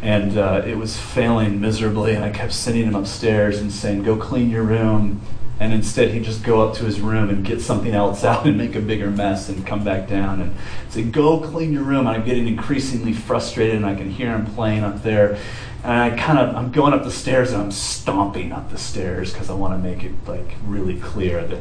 and 0.00 0.38
uh, 0.38 0.62
it 0.66 0.78
was 0.78 0.98
failing 0.98 1.60
miserably. 1.60 2.14
And 2.14 2.24
I 2.24 2.30
kept 2.30 2.54
sending 2.54 2.84
him 2.84 2.94
upstairs 2.94 3.58
and 3.58 3.70
saying, 3.70 4.04
"Go 4.04 4.16
clean 4.16 4.48
your 4.48 4.62
room." 4.62 5.20
And 5.60 5.72
instead, 5.72 6.10
he'd 6.10 6.24
just 6.24 6.42
go 6.42 6.66
up 6.66 6.74
to 6.76 6.84
his 6.84 7.00
room 7.00 7.30
and 7.30 7.44
get 7.44 7.60
something 7.60 7.92
else 7.94 8.24
out 8.24 8.46
and 8.46 8.58
make 8.58 8.74
a 8.74 8.80
bigger 8.80 9.10
mess 9.10 9.48
and 9.48 9.66
come 9.66 9.84
back 9.84 10.08
down 10.08 10.40
and 10.40 10.54
say, 10.88 11.02
Go 11.02 11.40
clean 11.40 11.72
your 11.72 11.84
room. 11.84 12.06
And 12.06 12.16
I'm 12.16 12.24
getting 12.24 12.48
increasingly 12.48 13.12
frustrated 13.12 13.76
and 13.76 13.86
I 13.86 13.94
can 13.94 14.10
hear 14.10 14.34
him 14.34 14.46
playing 14.46 14.82
up 14.82 15.02
there. 15.02 15.38
And 15.84 15.92
I 15.92 16.16
kind 16.16 16.38
of, 16.38 16.56
I'm 16.56 16.72
going 16.72 16.94
up 16.94 17.04
the 17.04 17.10
stairs 17.10 17.52
and 17.52 17.62
I'm 17.62 17.70
stomping 17.70 18.52
up 18.52 18.70
the 18.70 18.78
stairs 18.78 19.32
because 19.32 19.50
I 19.50 19.54
want 19.54 19.74
to 19.74 19.88
make 19.88 20.02
it 20.02 20.12
like 20.26 20.54
really 20.64 20.98
clear 20.98 21.46
that 21.46 21.60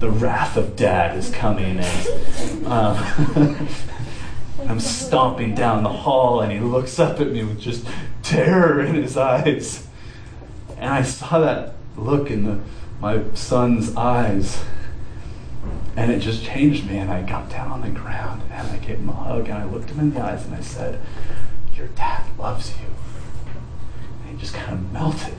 the 0.00 0.10
wrath 0.10 0.56
of 0.56 0.76
dad 0.76 1.16
is 1.16 1.30
coming. 1.30 1.78
And 1.78 2.66
um, 2.66 3.68
I'm 4.68 4.80
stomping 4.80 5.54
down 5.54 5.82
the 5.82 5.90
hall 5.90 6.40
and 6.40 6.50
he 6.50 6.58
looks 6.58 6.98
up 6.98 7.20
at 7.20 7.30
me 7.30 7.44
with 7.44 7.60
just 7.60 7.86
terror 8.22 8.80
in 8.80 8.94
his 8.94 9.16
eyes. 9.16 9.86
And 10.78 10.90
I 10.90 11.02
saw 11.02 11.38
that 11.38 11.74
look 11.96 12.30
in 12.30 12.44
the 12.44 12.60
my 13.00 13.22
son's 13.34 13.94
eyes. 13.96 14.64
And 15.96 16.10
it 16.10 16.20
just 16.20 16.44
changed 16.44 16.88
me. 16.88 16.98
And 16.98 17.10
I 17.10 17.22
got 17.22 17.50
down 17.50 17.70
on 17.70 17.80
the 17.80 17.88
ground 17.88 18.42
and 18.50 18.68
I 18.68 18.78
gave 18.78 18.98
him 18.98 19.08
a 19.08 19.12
hug 19.12 19.48
and 19.48 19.58
I 19.58 19.64
looked 19.64 19.90
him 19.90 20.00
in 20.00 20.14
the 20.14 20.20
eyes 20.20 20.44
and 20.44 20.54
I 20.54 20.60
said, 20.60 21.00
Your 21.74 21.88
dad 21.88 22.24
loves 22.38 22.70
you. 22.80 22.86
And 24.22 24.32
he 24.32 24.40
just 24.40 24.54
kind 24.54 24.72
of 24.72 24.92
melted. 24.92 25.38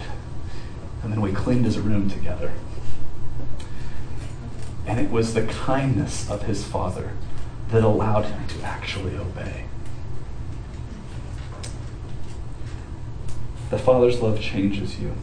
And 1.03 1.11
then 1.11 1.21
we 1.21 1.31
cleaned 1.31 1.65
his 1.65 1.77
room 1.77 2.09
together. 2.09 2.53
And 4.87 4.99
it 4.99 5.11
was 5.11 5.33
the 5.33 5.45
kindness 5.45 6.29
of 6.29 6.43
his 6.43 6.63
father 6.63 7.13
that 7.69 7.83
allowed 7.83 8.25
him 8.25 8.47
to 8.47 8.63
actually 8.63 9.15
obey. 9.15 9.65
The 13.69 13.79
Father's 13.79 14.21
love 14.21 14.39
changes 14.39 14.99
you. 14.99 15.15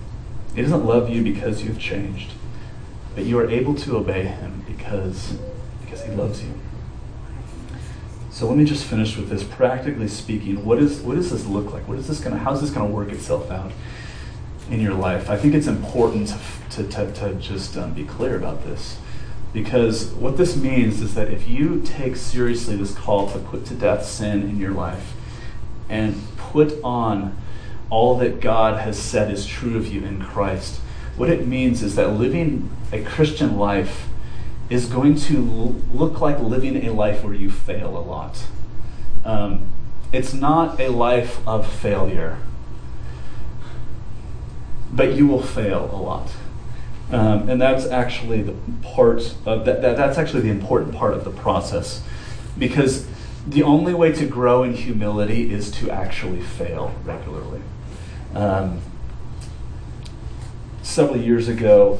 He 0.55 0.63
doesn't 0.63 0.85
love 0.85 1.09
you 1.09 1.23
because 1.23 1.63
you've 1.65 1.79
changed, 1.79 2.33
but 3.15 3.25
you 3.25 3.39
are 3.39 3.49
able 3.49 3.75
to 3.77 3.97
obey 3.97 4.25
him 4.25 4.65
because, 4.67 5.39
because 5.83 6.05
he 6.05 6.13
loves 6.13 6.43
you. 6.43 6.53
So 8.31 8.49
let 8.49 8.57
me 8.57 8.65
just 8.65 8.85
finish 8.85 9.17
with 9.17 9.29
this. 9.29 9.45
Practically 9.45 10.09
speaking, 10.09 10.65
what, 10.65 10.79
is, 10.79 11.01
what 11.01 11.17
does 11.17 11.31
this 11.31 11.47
look 11.47 11.73
like? 11.73 11.87
What 11.87 11.99
is 11.99 12.09
this 12.09 12.21
gonna, 12.21 12.39
how's 12.39 12.61
this 12.61 12.71
going 12.71 12.89
to 12.89 12.95
work 12.95 13.11
itself 13.11 13.51
out 13.51 13.73
in 14.71 14.81
your 14.81 14.95
life? 14.95 15.29
I 15.29 15.37
think 15.37 15.55
it's 15.55 15.67
important 15.67 16.35
to, 16.71 16.89
to, 16.89 17.13
to, 17.13 17.35
just 17.35 17.77
um, 17.77 17.93
be 17.93 18.05
clear 18.05 18.37
about 18.37 18.65
this. 18.65 18.99
Because 19.53 20.07
what 20.13 20.39
this 20.39 20.57
means 20.57 21.03
is 21.03 21.15
that 21.15 21.29
if 21.29 21.47
you 21.47 21.83
take 21.85 22.17
seriously 22.17 22.75
this 22.77 22.95
call 22.95 23.31
to 23.33 23.39
put 23.39 23.67
to 23.67 23.75
death 23.75 24.07
sin 24.07 24.43
in 24.43 24.59
your 24.59 24.73
life 24.73 25.13
and 25.91 26.21
put 26.39 26.83
on 26.83 27.37
all 27.93 28.17
that 28.17 28.41
God 28.41 28.81
has 28.81 28.99
said 28.99 29.31
is 29.31 29.47
true 29.47 29.77
of 29.77 29.87
you 29.87 30.03
in 30.03 30.23
Christ. 30.23 30.81
What 31.19 31.29
it 31.29 31.47
means 31.47 31.83
is 31.83 31.95
that 31.97 32.15
living 32.15 32.71
a 32.91 33.03
Christian 33.03 33.59
life 33.59 34.09
is 34.71 34.87
going 34.87 35.17
to 35.17 35.39
look 35.93 36.19
like 36.19 36.41
living 36.41 36.87
a 36.87 36.91
life 36.91 37.23
where 37.23 37.35
you 37.35 37.51
fail 37.51 37.95
a 37.95 38.01
lot. 38.01 38.47
Um, 39.27 39.71
it's 40.11 40.33
not 40.33 40.81
a 40.81 40.89
life 40.89 41.47
of 41.47 41.71
failure, 41.71 42.39
but 44.91 45.13
you 45.13 45.27
will 45.27 45.43
fail 45.43 45.91
a 45.93 46.01
lot. 46.01 46.33
Um, 47.11 47.47
and 47.51 47.61
that's 47.61 47.85
actually 47.85 48.41
the 48.41 48.55
part 48.81 49.35
of 49.45 49.67
that, 49.67 49.83
that, 49.83 49.99
that's 49.99 50.17
actually 50.17 50.41
the 50.41 50.51
important 50.51 50.95
part 50.95 51.13
of 51.13 51.25
the 51.25 51.31
process 51.31 52.03
because 52.59 53.07
the 53.47 53.63
only 53.63 53.93
way 53.93 54.13
to 54.13 54.27
grow 54.27 54.63
in 54.63 54.73
humility 54.73 55.53
is 55.53 55.71
to 55.73 55.91
actually 55.91 56.41
fail 56.41 56.95
regularly. 57.05 57.61
Um, 58.35 58.81
several 60.83 61.19
years 61.19 61.49
ago, 61.49 61.99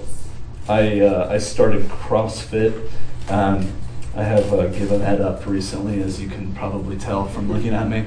I, 0.69 1.01
uh, 1.01 1.29
I 1.31 1.39
started 1.39 1.83
CrossFit. 1.89 2.91
Um, 3.29 3.73
I 4.15 4.23
have 4.23 4.53
uh, 4.53 4.67
given 4.69 5.01
that 5.01 5.21
up 5.21 5.47
recently, 5.47 6.03
as 6.03 6.21
you 6.21 6.29
can 6.29 6.55
probably 6.55 6.97
tell 6.97 7.27
from 7.27 7.51
looking 7.51 7.75
at 7.75 7.89
me. 7.89 8.07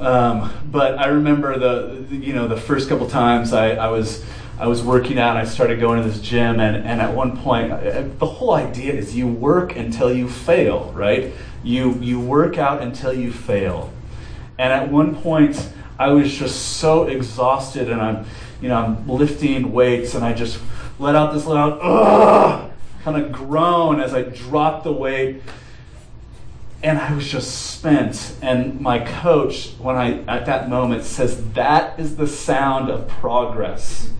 Um, 0.00 0.52
but 0.70 0.98
I 0.98 1.06
remember 1.06 1.58
the, 1.58 2.04
the, 2.08 2.16
you 2.16 2.32
know 2.32 2.48
the 2.48 2.56
first 2.56 2.88
couple 2.88 3.08
times 3.08 3.52
I, 3.52 3.74
I 3.74 3.88
was 3.88 4.24
I 4.58 4.66
was 4.66 4.82
working 4.82 5.18
out. 5.18 5.36
I 5.36 5.44
started 5.44 5.80
going 5.80 6.02
to 6.02 6.08
this 6.08 6.20
gym, 6.20 6.60
and, 6.60 6.76
and 6.76 7.00
at 7.00 7.14
one 7.14 7.36
point, 7.36 7.70
the 8.18 8.26
whole 8.26 8.54
idea 8.54 8.92
is 8.92 9.14
you 9.14 9.26
work 9.26 9.76
until 9.76 10.12
you 10.12 10.28
fail, 10.28 10.92
right? 10.92 11.32
You 11.62 11.94
you 12.00 12.18
work 12.20 12.58
out 12.58 12.82
until 12.82 13.12
you 13.12 13.32
fail. 13.32 13.92
And 14.58 14.72
at 14.72 14.90
one 14.90 15.14
point, 15.16 15.68
I 15.98 16.08
was 16.08 16.32
just 16.32 16.78
so 16.78 17.04
exhausted, 17.04 17.90
and 17.90 18.00
I'm 18.00 18.26
you 18.60 18.68
know 18.68 18.76
I'm 18.76 19.08
lifting 19.08 19.72
weights, 19.72 20.14
and 20.14 20.24
I 20.24 20.32
just 20.32 20.58
let 20.98 21.14
out 21.14 21.32
this 21.32 21.46
loud 21.46 22.72
kind 23.04 23.22
of 23.22 23.32
groan 23.32 24.00
as 24.00 24.14
I 24.14 24.22
dropped 24.22 24.84
the 24.84 24.92
weight 24.92 25.42
and 26.82 26.98
I 26.98 27.14
was 27.14 27.28
just 27.28 27.70
spent. 27.72 28.36
And 28.42 28.80
my 28.80 28.98
coach, 28.98 29.70
when 29.78 29.96
I 29.96 30.22
at 30.24 30.46
that 30.46 30.68
moment, 30.68 31.04
says, 31.04 31.52
That 31.52 31.98
is 31.98 32.16
the 32.16 32.26
sound 32.26 32.90
of 32.90 33.08
progress. 33.08 34.10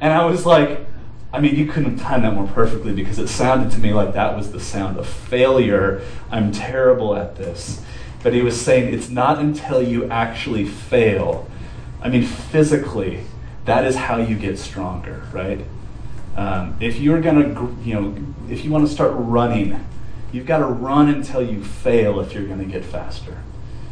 and 0.00 0.12
I 0.12 0.24
was 0.24 0.46
like, 0.46 0.86
I 1.32 1.40
mean, 1.40 1.56
you 1.56 1.66
couldn't 1.66 1.98
have 1.98 2.08
timed 2.08 2.24
that 2.24 2.34
more 2.34 2.46
perfectly 2.46 2.92
because 2.92 3.18
it 3.18 3.28
sounded 3.28 3.70
to 3.72 3.78
me 3.78 3.92
like 3.92 4.12
that 4.14 4.36
was 4.36 4.52
the 4.52 4.60
sound 4.60 4.98
of 4.98 5.06
failure. 5.06 6.02
I'm 6.30 6.52
terrible 6.52 7.16
at 7.16 7.36
this. 7.36 7.82
But 8.22 8.34
he 8.34 8.42
was 8.42 8.60
saying 8.60 8.94
it's 8.94 9.08
not 9.08 9.38
until 9.38 9.82
you 9.82 10.08
actually 10.08 10.66
fail. 10.66 11.48
I 12.00 12.08
mean, 12.08 12.24
physically, 12.24 13.24
that 13.64 13.84
is 13.84 13.96
how 13.96 14.16
you 14.16 14.36
get 14.36 14.58
stronger, 14.58 15.26
right? 15.32 15.64
Um, 16.36 16.76
if 16.80 16.98
you're 16.98 17.20
to, 17.54 17.76
you 17.84 17.94
know, 17.94 18.16
if 18.48 18.64
you 18.64 18.70
want 18.70 18.86
to 18.86 18.92
start 18.92 19.12
running, 19.14 19.84
You've 20.32 20.46
got 20.46 20.58
to 20.58 20.64
run 20.64 21.08
until 21.10 21.42
you 21.42 21.62
fail 21.62 22.18
if 22.20 22.32
you're 22.32 22.46
to 22.58 22.64
get 22.64 22.84
faster. 22.84 23.36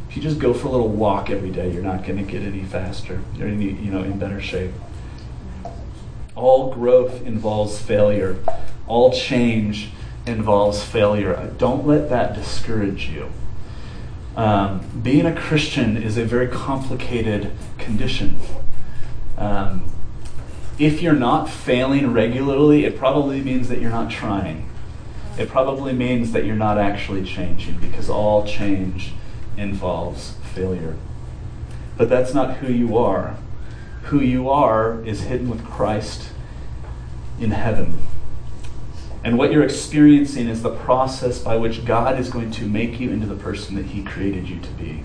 If 0.09 0.16
you 0.16 0.23
just 0.23 0.38
go 0.38 0.55
for 0.55 0.69
a 0.69 0.71
little 0.71 0.88
walk 0.88 1.29
every 1.29 1.51
day, 1.51 1.71
you're 1.71 1.83
not 1.83 2.03
to 2.16 2.25
get 2.25 2.43
any 2.43 2.64
faster. 2.64 3.21
You're 3.37 3.49
any, 3.49 3.66
you 3.66 3.90
know, 3.93 4.03
in 4.03 4.19
better 4.19 4.40
shape. 4.40 4.73
All 6.35 6.73
growth 6.73 7.23
involves 7.27 7.79
failure. 7.79 8.38
All 8.87 9.12
change 9.12 9.90
involves 10.27 10.83
failure. 10.83 11.55
Don't 11.59 11.87
let 11.87 12.09
that 12.09 12.35
discourage 12.35 13.11
you. 13.11 13.31
Um, 14.37 15.03
being 15.03 15.27
a 15.27 15.35
Christian 15.35 15.97
is 15.97 16.16
a 16.16 16.25
very 16.25 16.49
complicated 16.49 17.53
condition. 17.79 18.38
Um, 19.37 19.90
if 20.79 21.03
you're 21.03 21.12
not 21.12 21.51
failing 21.51 22.12
regularly, 22.12 22.85
it 22.85 22.97
probably 22.97 23.40
means 23.40 23.69
that 23.69 23.81
you're 23.81 23.90
not 23.90 24.11
trying 24.11 24.71
it 25.40 25.49
probably 25.49 25.95
means 25.95 26.33
that 26.33 26.45
you're 26.45 26.55
not 26.55 26.77
actually 26.77 27.25
changing 27.25 27.79
because 27.79 28.11
all 28.11 28.47
change 28.47 29.12
involves 29.57 30.35
failure. 30.55 30.97
But 31.97 32.11
that's 32.11 32.35
not 32.35 32.59
who 32.59 32.71
you 32.71 32.99
are. 32.99 33.37
Who 34.05 34.21
you 34.21 34.51
are 34.51 35.03
is 35.05 35.23
hidden 35.23 35.49
with 35.49 35.64
Christ 35.64 36.29
in 37.38 37.53
heaven. 37.53 37.99
And 39.23 39.37
what 39.37 39.53
you're 39.53 39.63
experiencing 39.63 40.49
is 40.49 40.63
the 40.63 40.75
process 40.75 41.39
by 41.39 41.57
which 41.57 41.85
God 41.85 42.19
is 42.19 42.31
going 42.31 42.51
to 42.53 42.67
make 42.67 42.99
you 42.99 43.11
into 43.11 43.27
the 43.27 43.37
person 43.37 43.77
that 43.77 43.87
He 43.87 44.03
created 44.03 44.49
you 44.49 44.61
to 44.61 44.71
be. 44.71 45.05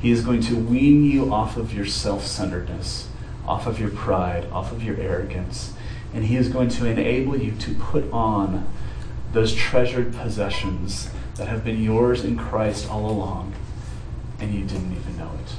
He 0.00 0.10
is 0.10 0.22
going 0.22 0.42
to 0.42 0.56
wean 0.56 1.04
you 1.04 1.32
off 1.32 1.56
of 1.56 1.72
your 1.72 1.86
self 1.86 2.26
centeredness, 2.26 3.08
off 3.46 3.66
of 3.66 3.80
your 3.80 3.88
pride, 3.90 4.46
off 4.50 4.72
of 4.72 4.82
your 4.82 4.96
arrogance, 4.98 5.72
and 6.12 6.24
He 6.26 6.36
is 6.36 6.48
going 6.48 6.68
to 6.70 6.86
enable 6.86 7.36
you 7.36 7.52
to 7.52 7.74
put 7.74 8.10
on 8.12 8.70
those 9.32 9.54
treasured 9.54 10.14
possessions 10.14 11.10
that 11.36 11.48
have 11.48 11.64
been 11.64 11.82
yours 11.82 12.24
in 12.24 12.36
Christ 12.36 12.90
all 12.90 13.10
along, 13.10 13.54
and 14.38 14.54
you 14.54 14.64
didn't 14.64 14.92
even 14.92 15.16
know 15.16 15.30
it. 15.44 15.54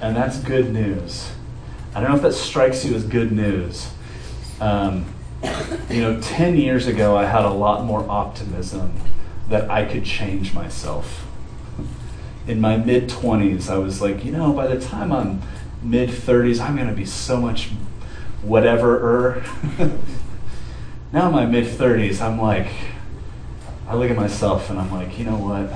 And 0.00 0.16
that's 0.16 0.38
good 0.40 0.72
news. 0.72 1.30
I 1.94 2.00
don't 2.00 2.10
know 2.10 2.16
if 2.16 2.22
that 2.22 2.34
strikes 2.34 2.84
you 2.84 2.94
as 2.94 3.04
good 3.04 3.32
news. 3.32 3.90
Um, 4.60 5.06
you 5.90 6.00
know, 6.00 6.20
10 6.20 6.56
years 6.56 6.86
ago, 6.86 7.16
I 7.16 7.24
had 7.24 7.44
a 7.44 7.50
lot 7.50 7.84
more 7.84 8.08
optimism 8.08 8.92
that 9.48 9.70
I 9.70 9.84
could 9.84 10.04
change 10.04 10.54
myself. 10.54 11.26
In 12.46 12.60
my 12.60 12.76
mid 12.76 13.08
20s, 13.08 13.68
I 13.68 13.78
was 13.78 14.00
like, 14.00 14.24
you 14.24 14.32
know, 14.32 14.52
by 14.52 14.66
the 14.66 14.80
time 14.80 15.12
I'm 15.12 15.42
mid 15.82 16.10
30s, 16.10 16.60
I'm 16.60 16.76
going 16.76 16.88
to 16.88 16.94
be 16.94 17.04
so 17.04 17.40
much 17.40 17.70
whatever 18.42 19.44
now 21.12 21.28
in 21.28 21.32
my 21.32 21.46
mid 21.46 21.66
30s, 21.66 22.20
I'm 22.20 22.40
like, 22.40 22.68
I 23.86 23.94
look 23.96 24.10
at 24.10 24.16
myself 24.16 24.70
and 24.70 24.78
I'm 24.78 24.92
like, 24.92 25.18
you 25.18 25.24
know 25.24 25.36
what? 25.36 25.72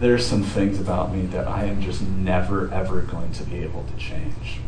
There's 0.00 0.26
some 0.26 0.42
things 0.42 0.80
about 0.80 1.14
me 1.14 1.22
that 1.26 1.46
I 1.46 1.64
am 1.64 1.80
just 1.80 2.02
never, 2.02 2.70
ever 2.72 3.00
going 3.02 3.32
to 3.32 3.44
be 3.44 3.58
able 3.58 3.84
to 3.84 3.96
change. 3.96 4.60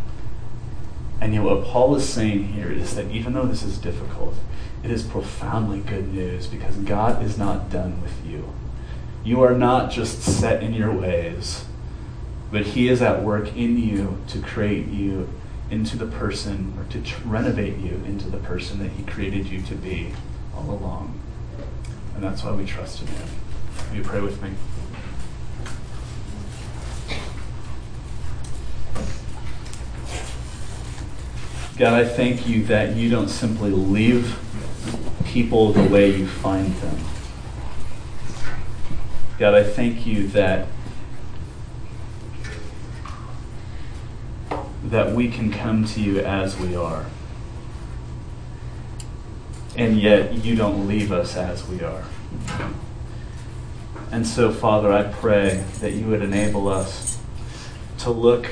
And 1.20 1.34
yet, 1.34 1.42
what 1.42 1.64
Paul 1.64 1.96
is 1.96 2.08
saying 2.08 2.52
here 2.52 2.70
is 2.70 2.94
that 2.94 3.10
even 3.10 3.32
though 3.32 3.46
this 3.46 3.62
is 3.62 3.78
difficult, 3.78 4.34
it 4.84 4.90
is 4.90 5.02
profoundly 5.02 5.80
good 5.80 6.12
news 6.12 6.46
because 6.46 6.76
God 6.76 7.22
is 7.22 7.36
not 7.36 7.70
done 7.70 8.00
with 8.00 8.24
you. 8.24 8.52
You 9.24 9.42
are 9.42 9.54
not 9.54 9.90
just 9.90 10.22
set 10.22 10.62
in 10.62 10.72
your 10.72 10.92
ways, 10.92 11.64
but 12.52 12.66
He 12.66 12.88
is 12.88 13.02
at 13.02 13.22
work 13.22 13.56
in 13.56 13.78
you 13.78 14.18
to 14.28 14.40
create 14.40 14.86
you 14.86 15.28
into 15.70 15.98
the 15.98 16.06
person 16.06 16.72
or 16.78 16.84
to 16.92 17.02
renovate 17.26 17.78
you 17.78 18.00
into 18.06 18.30
the 18.30 18.38
person 18.38 18.78
that 18.78 18.92
He 18.92 19.02
created 19.02 19.46
you 19.46 19.60
to 19.62 19.74
be 19.74 20.12
all 20.54 20.70
along. 20.70 21.20
And 22.14 22.22
that's 22.22 22.44
why 22.44 22.52
we 22.52 22.64
trust 22.64 23.02
in 23.02 23.08
Him. 23.08 23.28
Will 23.90 23.96
you 23.96 24.02
pray 24.02 24.20
with 24.20 24.40
me? 24.40 24.50
God, 31.78 31.94
I 31.94 32.04
thank 32.04 32.48
you 32.48 32.64
that 32.64 32.96
you 32.96 33.08
don't 33.08 33.28
simply 33.28 33.70
leave 33.70 34.36
people 35.24 35.72
the 35.72 35.88
way 35.88 36.12
you 36.12 36.26
find 36.26 36.74
them. 36.74 36.98
God, 39.38 39.54
I 39.54 39.62
thank 39.62 40.04
you 40.04 40.26
that 40.28 40.66
that 44.82 45.14
we 45.14 45.30
can 45.30 45.52
come 45.52 45.84
to 45.84 46.00
you 46.00 46.18
as 46.18 46.58
we 46.58 46.74
are. 46.74 47.06
And 49.76 50.00
yet 50.00 50.32
you 50.32 50.56
don't 50.56 50.88
leave 50.88 51.12
us 51.12 51.36
as 51.36 51.64
we 51.68 51.80
are. 51.82 52.02
And 54.10 54.26
so, 54.26 54.50
Father, 54.50 54.92
I 54.92 55.04
pray 55.04 55.64
that 55.80 55.92
you 55.92 56.06
would 56.06 56.22
enable 56.22 56.66
us 56.66 57.20
to 57.98 58.10
look 58.10 58.48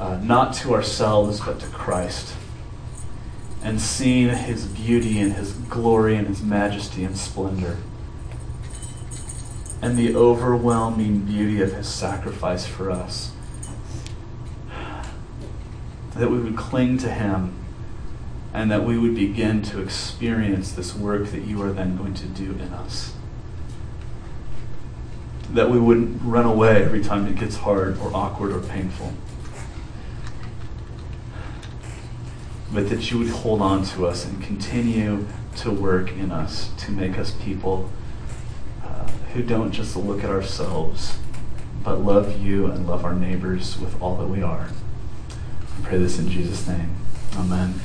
uh, 0.00 0.18
not 0.20 0.54
to 0.54 0.74
ourselves, 0.74 1.38
but 1.40 1.60
to 1.60 1.66
Christ. 1.66 2.34
And 3.62 3.80
see 3.80 4.28
his 4.28 4.66
beauty 4.66 5.20
and 5.20 5.34
his 5.34 5.52
glory 5.52 6.16
and 6.16 6.26
his 6.26 6.42
majesty 6.42 7.04
and 7.04 7.16
splendor. 7.16 7.76
And 9.82 9.96
the 9.96 10.14
overwhelming 10.14 11.20
beauty 11.20 11.60
of 11.60 11.72
his 11.72 11.88
sacrifice 11.88 12.66
for 12.66 12.90
us 12.90 13.32
that 16.20 16.30
we 16.30 16.38
would 16.38 16.56
cling 16.56 16.98
to 16.98 17.10
Him 17.10 17.54
and 18.52 18.70
that 18.70 18.84
we 18.84 18.98
would 18.98 19.14
begin 19.14 19.62
to 19.62 19.80
experience 19.80 20.72
this 20.72 20.94
work 20.94 21.28
that 21.28 21.42
you 21.42 21.62
are 21.62 21.72
then 21.72 21.96
going 21.96 22.14
to 22.14 22.26
do 22.26 22.52
in 22.52 22.72
us. 22.74 23.14
That 25.50 25.70
we 25.70 25.78
wouldn't 25.78 26.20
run 26.22 26.46
away 26.46 26.82
every 26.82 27.02
time 27.02 27.26
it 27.26 27.36
gets 27.36 27.56
hard 27.56 27.98
or 27.98 28.14
awkward 28.14 28.52
or 28.52 28.60
painful. 28.60 29.12
But 32.72 32.88
that 32.90 33.10
you 33.10 33.18
would 33.18 33.28
hold 33.28 33.60
on 33.60 33.84
to 33.86 34.06
us 34.06 34.24
and 34.24 34.42
continue 34.42 35.26
to 35.56 35.70
work 35.70 36.12
in 36.12 36.30
us 36.30 36.70
to 36.78 36.92
make 36.92 37.18
us 37.18 37.32
people 37.32 37.90
uh, 38.84 39.08
who 39.32 39.42
don't 39.42 39.72
just 39.72 39.96
look 39.96 40.22
at 40.22 40.30
ourselves, 40.30 41.18
but 41.82 42.00
love 42.00 42.40
you 42.40 42.66
and 42.66 42.86
love 42.86 43.04
our 43.04 43.14
neighbors 43.14 43.78
with 43.78 44.00
all 44.00 44.16
that 44.16 44.28
we 44.28 44.42
are 44.42 44.70
I 45.80 45.82
pray 45.82 45.98
this 45.98 46.18
in 46.18 46.28
Jesus' 46.28 46.66
name. 46.68 46.94
Amen. 47.36 47.80